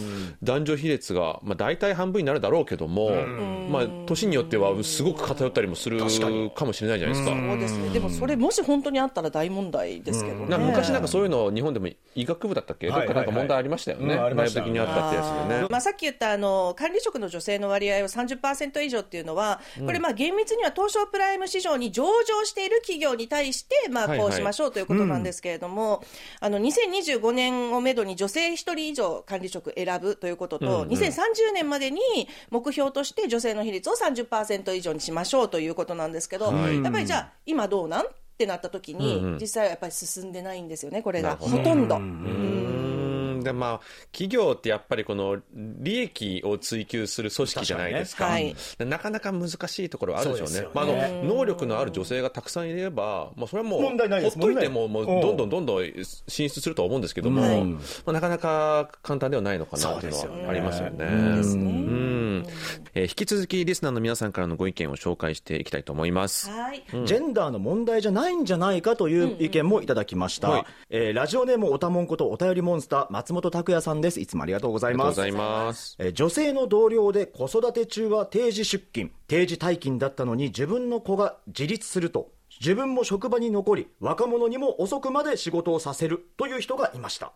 [0.43, 3.11] 男女比率が、まあ、大体半分になるだろうけども、
[3.69, 5.99] まあ、年によってはすごく偏ったりもする
[6.53, 7.31] かもしれないじゃないですか。
[7.31, 7.89] そうですね。
[7.89, 10.47] でもそれもし本当にあったら大問題ですけどね。
[10.47, 15.67] なんか昔なんかそういうの日本でも医学部だったっけ、どっかなんか問題ありましたよね、内部的にあったってやつでね。
[15.69, 26.00] まあ、さっき言ったあの管理職の女性の割合を30%以上っていうのは、これ、まあ厳密には東証プライム市場に上場している企業に対して、まあ、こうしましょうということなんですけれども、
[26.39, 31.99] あの2025年をめどに女性1人以上管理職選ぶということと、2030年までに
[32.49, 36.83] 目標として女性の比率を30%以上にしましょうということなんですけど、はい。
[36.83, 38.05] やっぱりじゃあ、今どうなん？
[38.05, 39.39] ってなった時に、うんうん。
[39.39, 41.35] 実際はやっぱり進んでないんですよね、これが。
[41.35, 41.95] ほとんど。
[41.97, 42.90] うーん
[43.43, 43.79] でまあ、
[44.11, 50.47] 企業ってやっぱりこの利益を追求する組織じゃないですか、確かにでなかなか難しいところあるでしょうね。
[50.47, 50.75] そうですよね。
[50.75, 55.85] まあ、あの能力のある女性がたくさんいれば、まあ、それはもう問題ないですほっといてももうどんどんどんどん
[56.27, 61.05] 進出するとは思うんですけども、はいまあ、なかなか簡単ではないのかなというのはありますよね。
[61.05, 61.05] ね。
[61.05, 62.45] うん
[62.93, 66.49] えー引き続きリスナーの皆さんからのご意見を紹介していきたいと思います。
[66.49, 66.83] はい。
[67.05, 75.95] ジェンダーの問題じゃないんじゃないかという意見もいただきました、はいえーラジオネームおたもんことお便りモンスター松本拓也さんですいつもありがとうございますありがとうございます。
[75.99, 87.31] えー女性の同僚で子育て中は定時出勤定時退勤だったのに自分の子が自立すると自分も職場に残り若者にも遅くまで仕事をさせるという人がいました、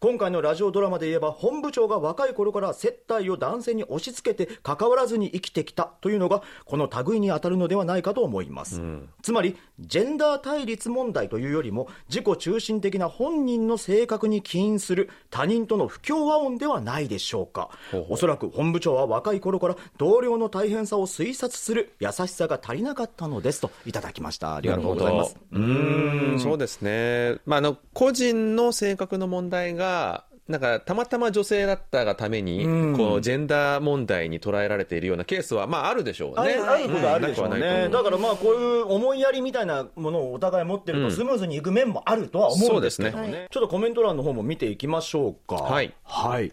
[0.00, 8.80] 今回のラジオドラマで言えば本部長が若い頃から接待を男性に押し付けて関わらずに生きてきたというのがこの類に当たるのではないかと思います、
[9.22, 17.70] つまりジェンダー対立問題というよりも自己中心的な本人の性格に起因する他人との不協和音ではないでしょうか。
[18.08, 24.56] おそらく本部長は若い頃から同僚の大変さを推察する優しさが足りなかったのですといただきました。
[24.56, 25.36] ありがとうございます。
[25.52, 26.40] うーん。
[26.40, 32.64] そうですね、まあ、あの個人の性格の問題がなんかたまたま女性だったがために、
[32.96, 36.54] こうジェンダー問題に捉えられているようなケースは、まあ、あるでしょうね。
[36.54, 45.56] あることはあるでしょうね、だからまあこういう思いやりみたいなものをお互い持ってるとスムーズにいく面もあるとは思うんですけどもね,、そうですちょっとコメント欄の方も見ていきましょうか。
[45.56, 45.94] はい。
[46.02, 46.52] はい。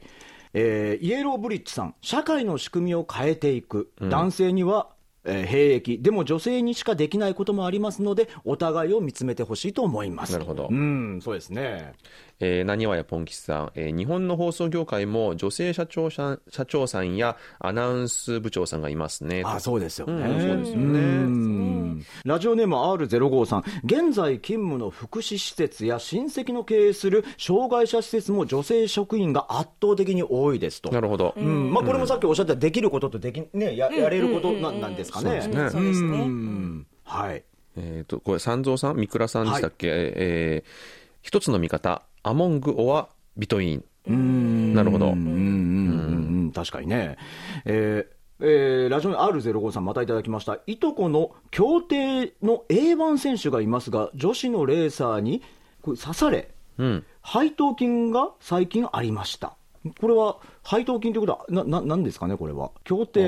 [0.53, 1.95] えーイエローブリッジさん。
[2.01, 4.87] 社会の仕組みを変えていく、男性には
[5.25, 5.97] えー兵役。
[5.99, 10.33] でも女性にしかできないこともありますのでお互いを見つめてほしいと思います。
[10.33, 10.67] なるほど。
[10.69, 11.93] うんそうですね
[12.41, 19.43] えー、なにわやぽんきちさん、えー日本の放送業界も女性社長さん社長さんやアナウンス部長さんがいますね。
[19.45, 20.99] あそうですよね、うんそうですよね。
[20.99, 22.05] うん。
[22.25, 23.63] ラジオネーム R05 さん。
[23.83, 30.91] 現在勤務の福祉施設や親戚の経営する障害者施設も女性職員が圧倒的に多いですと。
[30.91, 31.35] なるほど。
[31.37, 31.71] うん。
[31.71, 35.41] まあ、これもさっきおっしゃったできることとでき、ね、ややれることな,、なんですかね。
[35.41, 35.69] そうですね。
[35.69, 36.87] そうん。
[37.03, 37.43] はい。
[37.77, 44.73] えっ、と、これ、三蔵さん、三倉さんでしたっけ、えー一つの見方、アモング・オア・ビトイン。
[44.73, 45.07] なるほど。
[45.07, 47.17] うん確かにね。
[47.65, 55.43] えーえーラジオネーム R05 さんまたいただきましたいとこの競艇の A1 選手がいますが女子のレーサーに
[55.83, 57.05] これ刺されうん。
[57.21, 59.55] 配当金が最近ありました
[59.99, 63.27] これは配当金ということはなななんですかねこれは競艇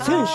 [0.00, 0.32] 選手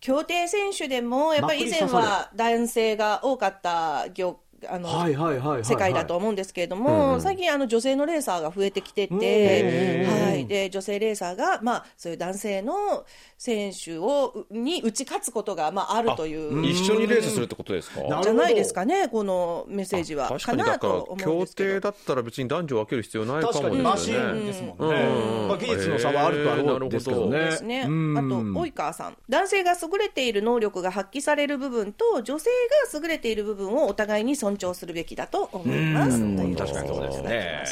[0.00, 4.38] 競艇選手でもやっぱり以前は男性が多かった業
[4.68, 5.64] あの、はいはいはいはいはい。
[5.64, 13.04] 世界だと思うんですけれども、最近あの女性のレーサーが増えてきてて、はい、で女性レーサーが、まあ、そういう男性の
[13.44, 16.64] 選手をに打ち勝つことが、まあ、あるという。
[16.66, 18.00] 一緒にレースするってことですか？
[18.02, 20.28] なじゃないですかねこのメッセージは。
[20.28, 21.70] 確かにだからなと思うん協ですけど。
[21.74, 24.32] 定だったら別に男女分ける必要ないかも確かにマシですよね。
[24.32, 27.82] ーンですもんね、うんまあ、技術の差はあるとは思うんですけどね、ですね。
[27.82, 28.14] あうん。
[28.14, 29.16] と、及川さん。
[29.28, 32.48] 男性が優れている能力が発揮される部分と、女性
[32.92, 36.18] が優れている部分をお互いに尊重するべきだと思います。
[36.18, 37.62] という確かにそうですね。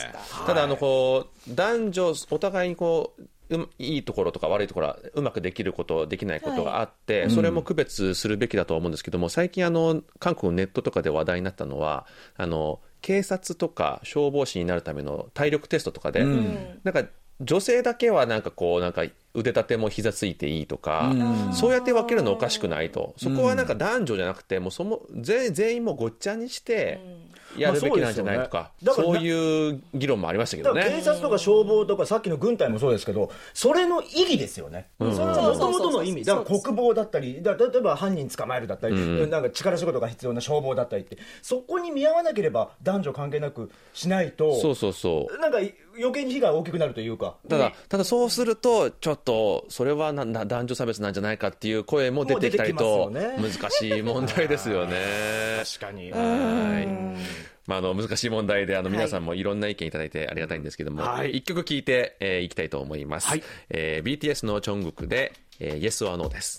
[0.47, 3.23] ただあのこう男女お互いにこう
[3.57, 17.05] ういいところとか悪いところはうまくできることできないことがあって、それも区別するべきだと思うんですけども最近あの韓国のネットとかで話題になったのはあの警察とか消防士になるための体力テストとかで、なんか
[17.41, 19.03] 女性だけはなんかこうなんか
[19.35, 21.13] 腕立ても膝ついていいとか、
[21.53, 23.15] そうやって分けるのおかしくないと。
[23.17, 27.01] そこはなんか男女じゃなくてもうその全全員もごっちゃにして
[27.57, 31.03] やるべきなんじゃないとか、まあそうそういう議論もありましたけどだから警ね。
[31.03, 36.25] 察とか消防とかさっきの軍隊もそうですけどそれの意義ですよね、それはもともとの意味。
[36.25, 38.97] だから国防だったりだ例えば犯人捕まえるだったり、
[39.29, 45.39] なんか力仕事が必要な消防だったりってそこに見合わなければ男女関係なくしないとそうそうそう。
[45.39, 45.59] なんか
[45.97, 47.37] 余計に被害が大きくなるというか。
[47.49, 54.97] ただ、ただそうすると、ちょっと、それはなな男女差別なんじゃないかっていう声も出てきたりと、難しい問題ですよね。
[55.65, 56.11] 確かに。
[56.11, 56.89] はい。
[57.67, 61.31] まあ、あの難しい問題であの皆さんもいろんな意見いただいてありがたいんですけども、はい。
[61.31, 63.43] 一曲聴いて、えーいきたいと思います、はい。
[63.71, 66.59] えー BTS のチョングクで、えー Yes or No です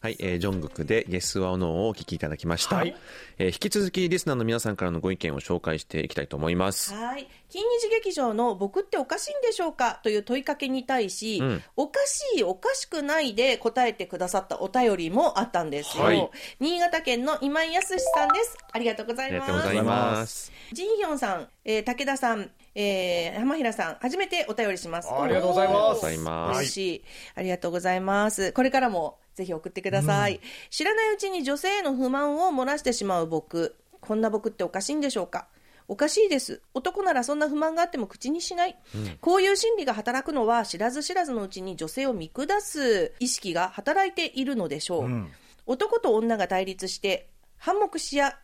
[0.00, 2.94] はい、えージョングクで Yes or No をお聞きいただきました、はい。
[3.38, 6.94] えー引き続きリスナーの皆さんからのご意見を紹介していきたいと思います。
[6.94, 7.28] はい。
[7.48, 11.62] 金日劇場の「僕っておかしいんでしょうか?」という問いかけに対し、うん。
[11.74, 16.30] おかしいおかしくないで答えてくださったお便りもあったんですよ、はい。
[16.60, 18.56] 新潟県の今井康さんです。
[18.70, 19.40] ありがとうござあいます。
[19.40, 20.52] りがとうございます。
[20.72, 25.08] ジンヒョンさん、えー武田さん、えー浜平さん、初めてお便りします。
[25.12, 27.04] ありがとうございますおーありがとうございます嬉しい。
[27.34, 28.52] ありがとうございます。
[28.52, 30.40] これからもぜひ送ってください。
[30.70, 33.76] 知らないうちに女性への不満を漏らしてしまう僕。
[34.00, 35.48] こんな僕っておかしいんでしょうか？
[35.88, 36.62] おかしいです。
[36.72, 38.78] 男ならそんな不満があっても口にしない。
[39.20, 45.26] こういう心理が働くのは知らず知らずのうちに女性を見下す意識が働いているのでしょう。
[45.66, 48.34] 男と女が対立して反目し合っ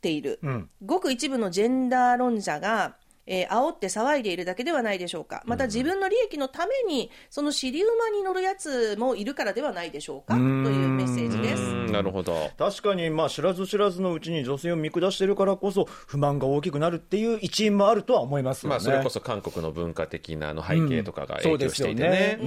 [0.00, 0.40] ている。
[0.42, 5.42] んごく一部のジェンダー論者が、えー煽って騒いでいるだけではないでしょうか。
[5.46, 10.34] また自分の利益のために、その尻馬に乗るやつもいるからではないでしょうか。
[10.34, 11.62] というメッセージです。
[11.62, 11.92] うん。
[11.92, 12.50] なるほど。
[12.58, 18.70] 確かに、まあ、知らず知らずのうちに女性を見下してるからこそ、不満が大きくなるっていう一因もあるとは思いますよね。
[18.70, 22.38] まあ、それこそ韓国の文化的なあの背景とかが影響していてね。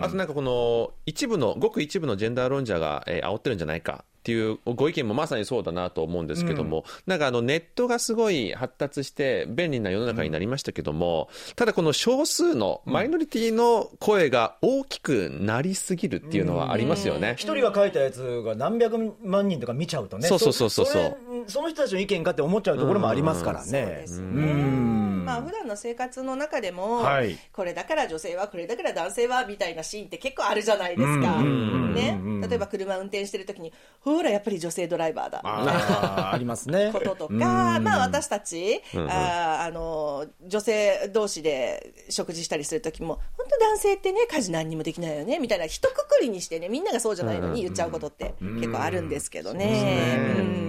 [0.00, 17.36] あとなんかこの一部の、ごく一部のジェンダー論者が、えー煽ってるんじゃないかっていうご意見もまさにそうだなと思うんですけども、なんかあのネットがすごい発達して便利な世の中になりましたけども、ただこの少数のマイノリティの声が大きくなりすぎるっていうのはありますよね。
[17.38, 24.06] 一人が書いたやつが何百万人とか見ちゃうとね、そうそうそうそうそうれその人たちの意見かって思っちゃうところもありますからそうねで。
[24.08, 24.26] すね。
[24.26, 31.42] んまあ普段の生活の中でも、はいこれだから女性は、これだから男性はみたいなシーンって結構あるじゃないですか。
[31.42, 32.20] ね。
[32.48, 35.40] 例えば車運転してる時に、ほらやっぱり女性ドライバーだ。
[35.44, 36.90] あーありますね。
[36.92, 50.16] こととか、まあ私たち、あーあの、女性同士で食事したりするときも、本当男性ってね、家事何にもできないよね、みたいな、一括りにしてね、みんながそうじゃないのに言っちゃうことって結構あるんですけどね。
[50.38, 50.67] うん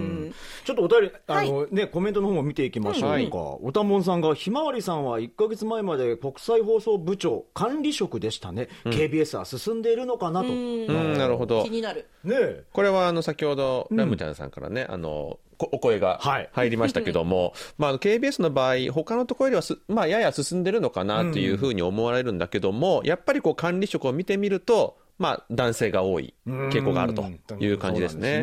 [0.64, 3.08] ちょっとお便り、あの、ね、コメントの方も見ていきましょうか。
[3.08, 8.68] はいおたもんさんが、ひまわりさんは1ヶ月前まで国際放送部長、管理職でしたね。
[8.84, 10.48] KBS は進んでいるのかなと。
[10.48, 10.54] ね
[10.86, 11.70] うん、なるほど気。
[11.70, 12.08] になる。
[12.26, 12.64] え。
[12.72, 27.22] これはあの先ほどラムちゃんさんからね、あのこお声がはい入りましたけども、 まああの KBS の場合他のところよりはす、まあ、やや進んでるのかなというふうに思われるんだけども、やっぱりこう管理職を見てみると、まあ、男性が多い傾向があると
[27.60, 28.42] いう感じですね。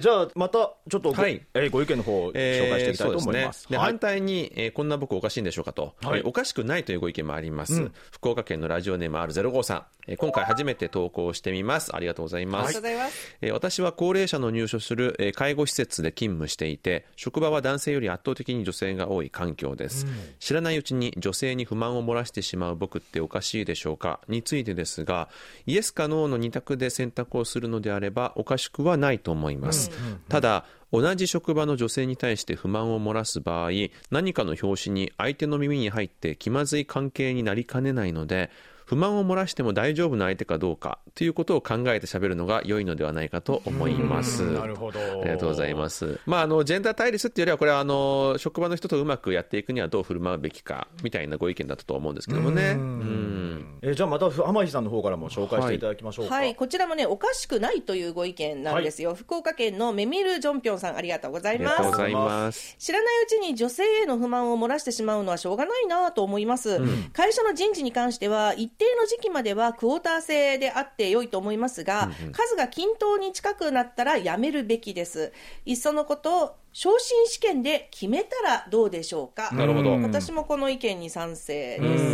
[0.00, 1.40] じゃあ、また、ちょっとご、はい。
[1.54, 3.62] えーご意見の方を紹介していきたいと思います。
[3.64, 3.76] ですね。
[3.76, 3.86] ではい。
[3.86, 6.20] 反対に、えーこんな僕おかしいんでしょうかと、はい。
[6.20, 11.94] えーおかしくないというご意見もあります、福岡県のラジオネーム R05 さん、えー今回初めて投稿してみます。
[11.94, 13.36] ありがとうございます、ありがとうございます。
[13.42, 20.06] えー私は高齢者の入所する、えー介護施設で勤務していて職場は男性より圧倒的に女性が多い環境です、
[20.38, 24.20] 知らないうちに女性に不満を漏らしてしまう僕っておかしいでしょうか？
[24.28, 25.28] についてですが
[25.66, 29.90] イエスかノーの2択で選択をするのであればおかしくはないと思います、
[30.28, 33.70] ただ同じ職場の女性に対して不満を漏らす場合
[34.10, 38.50] 何かの拍子に相手の耳に入って気まずい関係になりかねないので
[38.92, 44.42] 不満を漏らしても大丈夫な相手かどうかということを考えて喋るのが良いのではないかと思います。
[44.42, 45.00] なるほど。
[45.00, 46.20] ありがとうございます。
[46.26, 52.72] まあ、あの、ジェンダー対立っていうよりは、これは、あの、職場の人とうまくやっていくにはどう振る舞うべきか、みたいなご意見だったと思うんですけどもね。
[52.72, 53.78] うん。
[53.80, 56.34] えーじゃあ、また、浜木さんの方からも紹介していただきましょうか。
[56.34, 59.14] はい、こちらもね、おかしくないというご意見なんですよ。
[59.14, 61.96] 福岡県のメミル・ジョンピョンさん、ありがとうございますありがとうご。
[61.96, 62.76] ざいます。
[62.78, 66.80] 知らないうちに女性への不満を漏らしてしまうのはしょうがないなと思います、
[67.12, 75.32] 会社の人事に関しては一定の時期まではクォーター制であって良いと思いますが、数が均等に近くなったらやめるべきです。
[75.64, 79.50] いっそのこと昇進試験で決めたらどうでしょうか？
[79.54, 79.90] なるほど。
[80.00, 82.04] 私もこの意見に賛成です。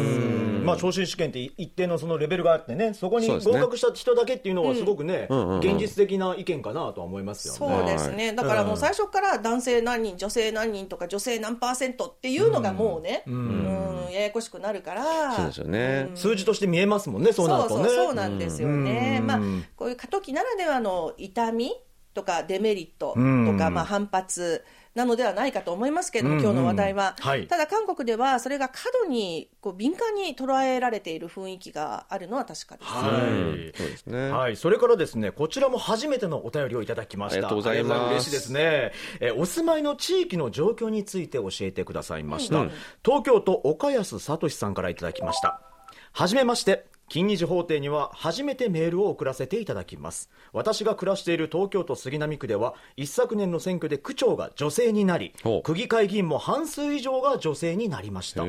[0.65, 5.27] まあ、昇進試験って一定のそのレベルがあってね、そこに合格した人だけっていうのはすごくね、
[5.61, 7.59] 現実的な意見かなとは思いますよね。
[7.59, 14.09] そうですね、だからもう最初から男性何人、女性何人とか、女性何パーセントっていうのがもうね、うん。
[14.13, 16.11] ややこしくなるから、そうですよね。
[16.15, 17.85] 数字として見えますもんね、そうなるとね。
[17.85, 19.41] そうそうそうなんですよね、まあ、
[19.77, 21.73] こういう過渡期ならではの痛み
[22.19, 23.15] とかデメリットと
[23.57, 24.65] か、まあ、反発
[24.97, 32.91] なのではないかと思いますけれども、今日の話題は、はいただ韓国ではそれが過度にこう敏感に捉えられている雰囲気があるのは確かです。
[32.91, 33.35] はいう
[33.71, 34.31] んそうですね。
[34.31, 37.35] はい、それからですね、こちらも初めてのお便りをいただきました。
[37.35, 38.93] ありがとうございます嬉しいですね。
[39.21, 42.65] えーお住まいの地域の状況について教えてくださいました。
[43.05, 45.61] 東京都岡安聡さんからいただきました。
[46.13, 46.87] はじめまして。
[47.09, 50.31] 金日法廷には初めてメールを送らせていただきます。
[50.53, 58.45] 私が暮らしている東京都杉並区では一昨年の選挙で区長が女性になり区議会議員も半数以上が女性になりました。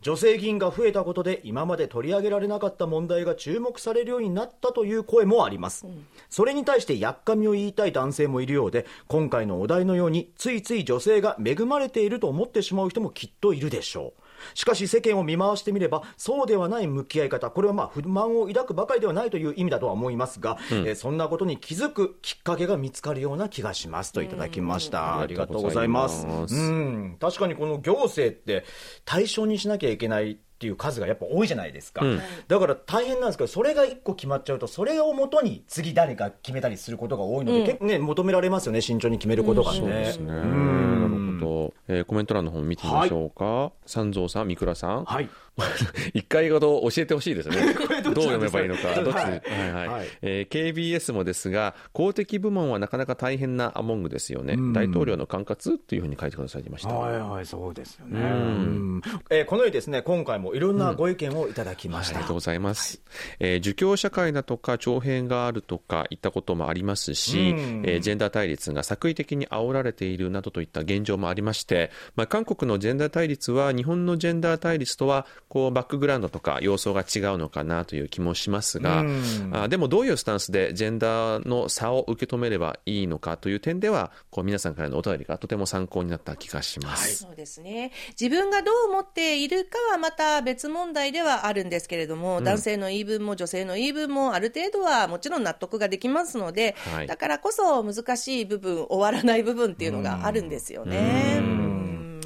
[0.00, 5.86] 女性議員が増えたことで今まで取り上げられなかった問題が注目されるようになったという声もあります、
[6.28, 14.22] それに対してやっかみを言いたい男性もいるようで今回のお題のようについつい女性が恵まれていると思ってしまう人もきっといるでしょう
[14.54, 26.26] しかし世間を見回してみればそうではない向き合い方これはまあ不満を抱くばかりではないという意味だとは思いますが、えーそんなことに気づくきっかけが見つかるような気がしますといただきました、うんありがとうございます。
[26.26, 27.16] うん。
[27.20, 28.64] 確かにこの行政って
[29.04, 32.20] 対象にしなきゃいけないっていう数がやっぱ多いじゃないですか、うん。
[32.48, 41.29] だから大変なんですけどそれが1個決まっちゃうとそれをもとに次誰か決めたりすることが多いので、結構ね求められますよね慎重に決めることがね、そうですね。
[41.40, 41.94] なるほど。
[41.96, 43.72] えーコメント欄の方見てみましょうか。
[43.86, 45.04] 三蔵さん、三倉さん。
[45.04, 45.28] はい
[46.14, 47.74] 一回ほど教えてほしいですね。
[48.04, 48.94] どう読めばいいのか。
[49.02, 54.56] どっち、ははいい、はい、はいえー KBS もですが、公的部門はなかなか大変なアモングですよね。
[54.72, 56.88] 大統領の管轄というふうに書いてくださいました。
[56.94, 63.02] はいはいそうですよねうんえーこのようにですね今回もいろんなご意見をいただきました、ありがとうございます。
[63.38, 79.50] えー儒教社会だとか徴兵があるとかいったこともありますし、うんえージェンダー対立が作為的に煽られているなどといった現状もありまして、まあ、韓国のジェンダー対立は日本のジェンダー対立とはこうバックグラウンドとか様相が違うのかなという気もしますが、うん。
[79.52, 87.24] あでもどういうスタンスでジェンダーの差を受け止めればいいのかという点ではこう皆さんからのお便りがとても参考になった気がします。
[87.24, 87.92] そうですね。
[88.20, 97.06] 自分がどう思っているかはまた別問題ではあるんですけれども、男性の言い分も女性の言い分もある程度はもちろん納得ができますので、はい。
[97.06, 101.19] だからこそ難しい部分終わらない部分っていうのがあるんですよね。
[101.20, 102.20] うん。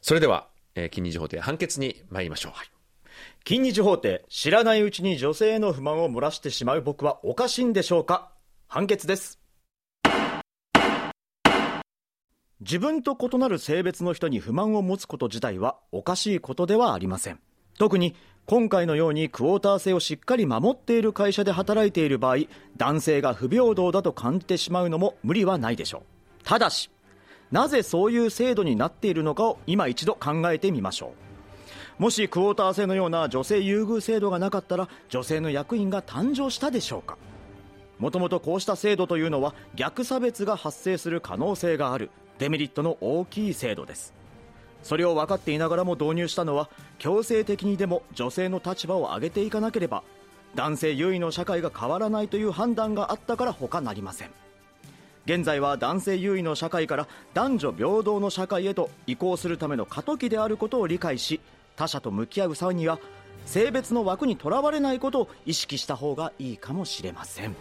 [0.00, 2.52] それでは、えー、金日法廷判決に参りましょう。
[3.44, 8.30] 金日法廷知らないうちに女性への不満を漏らしてしまう僕はおかしいんでしょうか？
[8.68, 9.38] 判決です。
[12.60, 17.40] 自分と異なる性別の人に不満を持つこと自体はおかしいことではありません。
[17.78, 18.14] 特に
[18.44, 22.36] 今回のようにクォーター制をしっかり守っている会社で働いている場合
[22.76, 26.02] 男性が不平等だと感じてしまうのも無理はないでしょう。
[26.44, 26.90] ただし
[27.52, 31.12] なぜそういう制度になっているのかを今一度考えてみましょ
[31.98, 32.02] う。
[32.02, 37.18] もしクォーター制のような女性優遇制度がなかったら女性の役員が誕生したでしょうか。
[37.98, 44.14] もともとこうした制度というのは逆差別が発生する可能性があるデメリットの大きい制度です。
[44.82, 50.02] それを分かっていながらも導入したのは強制的にでも女性の立場を上げていかなければ
[50.54, 54.30] 男性優位の社会が変わらないという判断があったから他なりません。
[55.26, 61.40] 現在は男性優位の社会から男女平等の社会へと移行するための過渡期であることを理解し
[61.76, 62.98] 他者と向き合う際には
[63.46, 67.54] 性別の枠にとらわれないことを意識した方がいいかもしれません。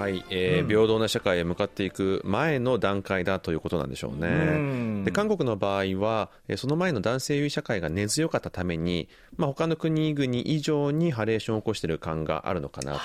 [0.00, 5.04] はい、えー平等な社会へ向かっていく前の段階だということなんでしょうね。
[5.04, 13.00] で韓国の場合は、えーその前の男性優位社会が根強かったために、まあ、他の国々以上にハレーションを起こしている感があるのかなと。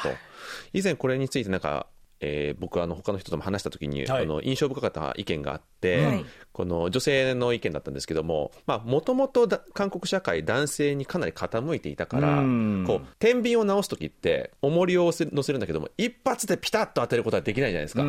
[0.74, 1.88] 以前これについてなんか、
[2.20, 4.24] えー僕はあの他の人とも話したときに、はい。
[4.24, 6.26] あの印象深かった意見があって、はい。
[6.52, 8.52] この女性の意見だったんですけども
[8.86, 12.84] もともと韓国社会男性にかなり傾いていたからうん。
[12.88, 18.04] こう天秤を直す時って重りを乗せるんだけども一発でピタッと当てることはできないじゃないですか。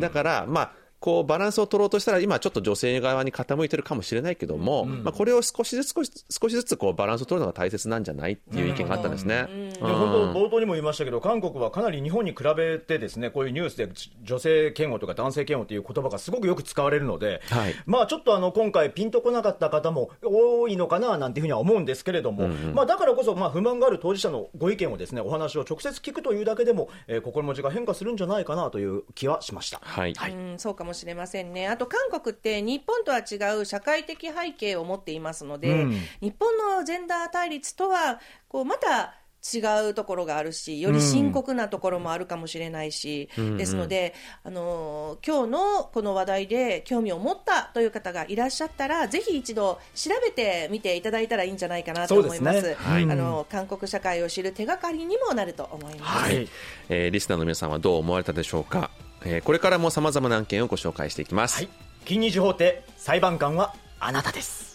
[0.00, 0.72] だから、まあ、
[1.04, 9.46] こうバランスを取ろうとしたら今ちょっと女性側に傾いてるかもしれないけども、まあ、これを少しずつ少し少しずつこうバランスを取るのが大切なんじゃないっていう意見があったんですね。
[9.74, 13.86] で本当冒頭にも言いましたけど韓国はかなり日本に比べてですねこういうニュースで
[14.22, 17.74] 女性嫌悪とか男性嫌悪という言葉がすごくよく使われるので、はい。
[17.84, 29.80] まあちょっとあの今回ピンとこなかった方も多いのかななんていうふうには思うんですけれども、まあだからこそまあ不満がある当事者のご意見をですねお話を直接聞くというだけでも、えー心持ちが変化するんじゃないかなという気はしました。
[29.82, 31.68] はい、うん、そうかもしれませんね。
[31.68, 35.90] あと韓国って日本とは違う社会的背景を持っていますので、うん。
[36.20, 39.14] 日本のジェンダー対立とはこうまた
[39.46, 39.58] 違
[39.90, 43.28] うところがあるし、より深刻なところもあるかもしれないし、
[43.58, 52.60] ですので、あのー今日のこの話題で興味を持ったという方がいらっしゃったら、ぜひ一度調べてみていただいたらいいんじゃないかなと思います。
[52.60, 52.86] そうですね。
[52.90, 53.02] はい。
[53.02, 56.24] あの韓国社会を知る手がかりにもなると思います。
[56.24, 56.48] はい。
[56.88, 58.90] えーリスナーの皆さんはどう思われたでしょうか、
[59.24, 61.56] えーこれからもさまざまな案件をご紹介していきます。
[61.56, 61.68] はい、
[62.04, 64.73] 金日法廷裁判官はあなたです。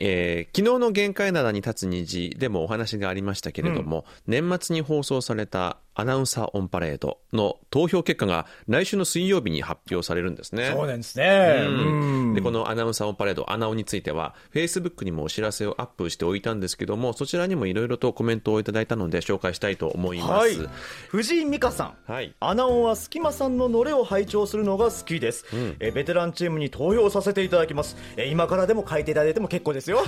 [0.00, 10.70] えー昨日の限界灘に立つ虹でもお話がありましたけれども、年末に放送されたアナウンサーオンパレードの投票結果が来週の水曜日に発表されるんですね。
[10.72, 11.64] そうなんですね。
[11.66, 20.68] うんでこのアナウンサーオンパレード、アナオについては、Facebook にもお知らせをアップしておいたんですけども、そちらにもいろいろとコメントをいただいたので、紹介したいと思いまはいす。。
[21.08, 22.12] 藤井美香さん。
[22.12, 25.44] はいアナオンは隙間さんのノレを拝聴するのが好きです、
[25.80, 30.04] えベテランチームに投票させていただきますえ今からでも書いていただいても結構ですよ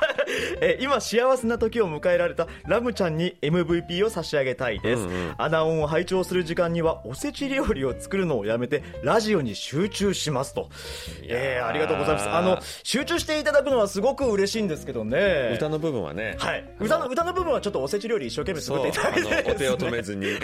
[0.60, 5.06] え今幸せな時を迎えられたラムちゃんに MVP を差し上げたいです、
[5.36, 10.68] アナオンを拝聴する時間にはおせち料理を作るのをやめてラジオに集中しますと。
[11.22, 12.28] えーありがとうございます。
[12.28, 15.52] あの集中していただくのはすごく嬉しいんですけどね。
[15.54, 16.64] 歌の部分はね、はい。
[16.80, 19.22] 歌の歌の部分はちょっとおせち料理一生懸命作っていただいて。
[19.22, 20.26] そうあのお手を止めずに。
[20.32, 20.38] よ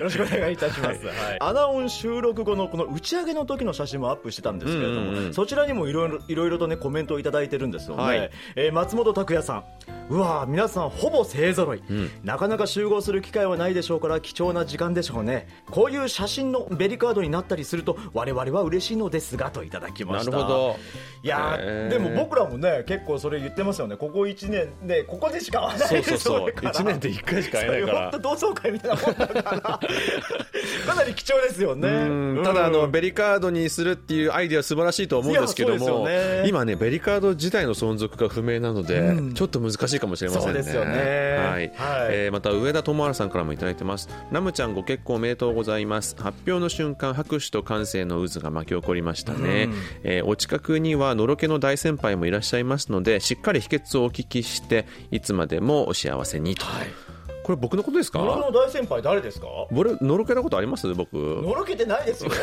[0.00, 1.00] ろしくお願いいたします、
[1.40, 5.34] アナオン収録後のこの打ち上げの時の写真もアップしてたんですけれども、うんうんうん。
[5.34, 8.30] そちらにもいろいろいろいろとねコメントをいただいてるんですよね、はい。
[8.56, 9.64] えー松本拓也さん。
[10.10, 11.82] うわー皆さんほぼ勢ぞろい、
[12.24, 15.46] なかなか集合する機会はないでしょうから貴重な時間でしょうね。
[15.70, 20.30] こういう写真のベリカードになったりすると我々は嬉しいのですがといただきました。
[20.30, 20.76] なるほど。
[21.22, 21.88] いやーへー。
[21.88, 23.96] でも僕らもね結構それ言ってますよね。
[23.96, 28.10] ここ1年でここでしか会わないそうそうそうれから1年で1回しか会えないから。
[28.10, 29.80] 本当同窓会みたいなもんだから。
[30.86, 31.88] かなり貴重ですよね。
[31.88, 32.42] うん。
[32.44, 36.44] ただあの、ベリカードにするっていうアイデア素晴らしいと思うんですけども、ね。
[36.46, 40.54] 今ねベリカード自体の存続が不明なので、ちょっと難しいかもしれませんね。
[40.54, 40.90] そうですよね。
[40.90, 41.60] はい。
[41.60, 41.70] はい。
[42.10, 44.08] えーまた上田智春さんからもいただいてます。
[44.30, 46.16] ラムちゃんご結婚おめでとうございます。
[46.16, 49.68] 発表の瞬間拍手と歓声の渦が巻き起こりましたね、
[50.02, 56.64] えーお近くにはのろけの大先輩もいらっしゃいますのでしっかり秘訣をお聞きしていつまでもお幸せにと、
[57.50, 58.20] これ僕のことですか？
[58.22, 59.46] 俺の大先輩誰ですか？
[59.74, 60.92] 俺のろけたことあります？
[60.94, 61.14] 僕。
[61.14, 62.30] のろけてないですよ。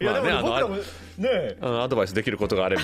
[0.00, 2.82] いやでも僕らもねうんアドバイスできることがあれば。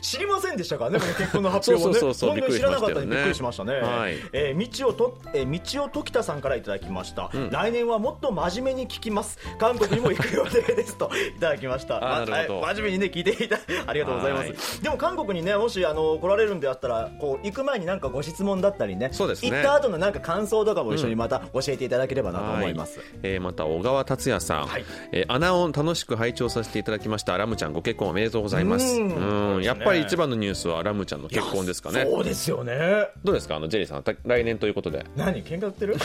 [0.00, 2.00] 知りませんでしたからねこの結婚の発表をね。
[2.00, 3.74] 本当に知らなかったんでびびっくりしましたね。
[3.76, 4.16] はい。
[4.32, 9.38] えー道をとえー道を時田さんからいただきました、来年はもっと真面目に聞きます。
[9.58, 11.96] 韓国にも行く予定ですと いただきました。
[11.96, 12.60] あーなるほど。
[12.60, 14.48] はい真面目にね聞いていたありがとうございます。
[14.48, 14.82] はい。
[14.82, 19.10] でも韓国にねもしあの来られるんであったらこう行く前になんかご質問だったりね。
[19.12, 19.50] そうですね。
[19.52, 23.08] 行った後のなんか感想とかも一緒にまた教えていただければなと思います、はい。
[23.22, 24.84] えーまた小川達也さん、はい。
[25.12, 27.36] えーアナオン楽しく拝聴させていただきました。
[27.36, 28.84] ラムちゃんご結婚おめでとうございます。
[28.96, 29.54] うん。
[29.56, 29.62] うん。
[29.62, 32.04] やっぱり一番のニュースはラムちゃんの結婚ですかね。
[32.04, 33.08] そうですよね。
[33.24, 33.56] どうですか？
[33.56, 35.06] あのジェリーさんた来年ということで。
[35.16, 35.42] 何？
[35.44, 35.96] 喧嘩売ってる？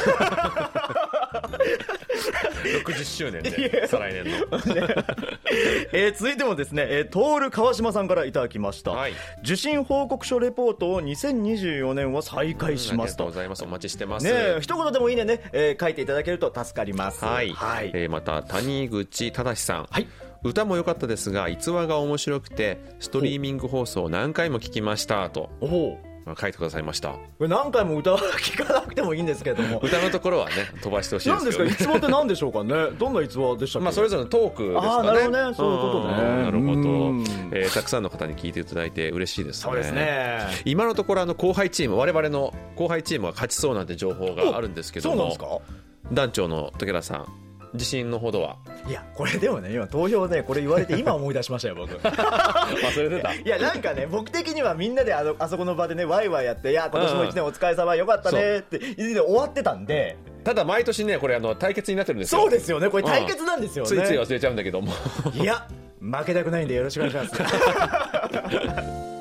[2.83, 4.31] 60周年で再来年の。
[5.93, 9.13] えー続いてもですね、えー、トール川島さんからいただきました、はい。
[9.43, 13.63] 受信報告書レポートを2024年は再開しありがますと、とうございます。
[13.63, 14.25] お待ちしてます。
[14.25, 17.23] ねえ一言でもいいねね、えー書いていただけると助かります。
[17.23, 17.91] はい、はい。
[17.93, 20.07] えーまた谷口忠さん、はい。
[20.43, 25.49] 歌も良かったですが逸話が面白くてストリーミング放送を何回も聞きましたと。
[25.61, 25.97] お
[26.39, 27.09] 書いてくださいました。
[27.09, 29.79] これ何回も歌は聞かなくてもいいんですけれども。
[29.83, 31.75] 歌のところはね飛ばしてほしいですかすけどね。
[31.79, 32.73] 逸話って何でしょうかね？
[32.97, 35.07] どんな逸話でしたまあ、それぞれのトークですかね。
[35.07, 35.55] なるほどね。
[35.55, 36.13] そういうことね。
[36.13, 36.71] んなるほど。
[36.71, 37.21] うん。
[37.51, 39.61] えーたくさんの方に聞いていただいて嬉しいですね。
[39.63, 40.41] そうですね。
[40.65, 45.15] 今のところあの後輩チーム我々の後輩チームが勝ちそうなんて情報があるんですけども。
[45.15, 46.13] そうなんですか？
[46.13, 47.27] 団長の武田さん
[47.73, 48.57] 自信のほどは。
[48.87, 51.95] いやこれでもね今投票ねこれ言われて 今思い出しましたよ僕。
[52.01, 53.33] 忘れてた。
[53.33, 60.17] いやなんかね僕的にはみんなであのあそこの場でねワイワイやって「いや今年も一年お疲れ様よかったね」って言って終わってたんで。
[60.43, 62.41] ただ毎年ねこれあの対決になってるんですよ。
[62.41, 63.89] そうですよねこれ対決なんですよね。
[63.89, 64.93] ついつい忘れちゃうんだけども。
[65.33, 65.67] いや
[65.99, 69.13] 負けたくないんでよろしくお願いします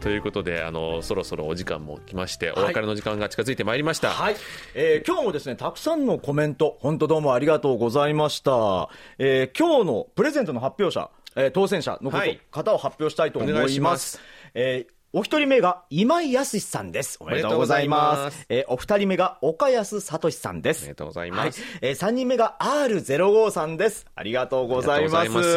[0.00, 2.64] ということであのそろそろお時間も来まして、はい。
[2.64, 4.36] お別れの時間が近づいてまいりました、はい、
[4.74, 8.88] えー今日もですねたくさんのコメント本当どうもありがとうございました、
[9.18, 12.40] えー今日のプレゼントの発表者、えー当選者のはい。
[12.50, 14.20] 方を発表したいと思いお願いしまますす。
[14.54, 17.16] えーお一人目が今井康さんです。
[17.20, 18.36] おめでとうございます。
[18.36, 20.84] ますえーお二人目が岡安聡さんです。
[20.84, 24.06] おめでとうございますはいえー三人目が R05 さんです。
[24.14, 25.16] ありがとうございます。
[25.16, 25.50] ありがとうござい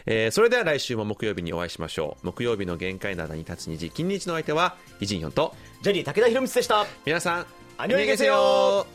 [0.04, 2.26] えーそれでは来週も木曜日にお会いしましょう。
[2.26, 6.86] 木曜日の限界灘に立つ虹、金日の相手は、イジンヒョンと、ジェリー武田博光でした。
[7.04, 7.46] 皆さん、
[7.78, 8.86] アニョイゲセヨ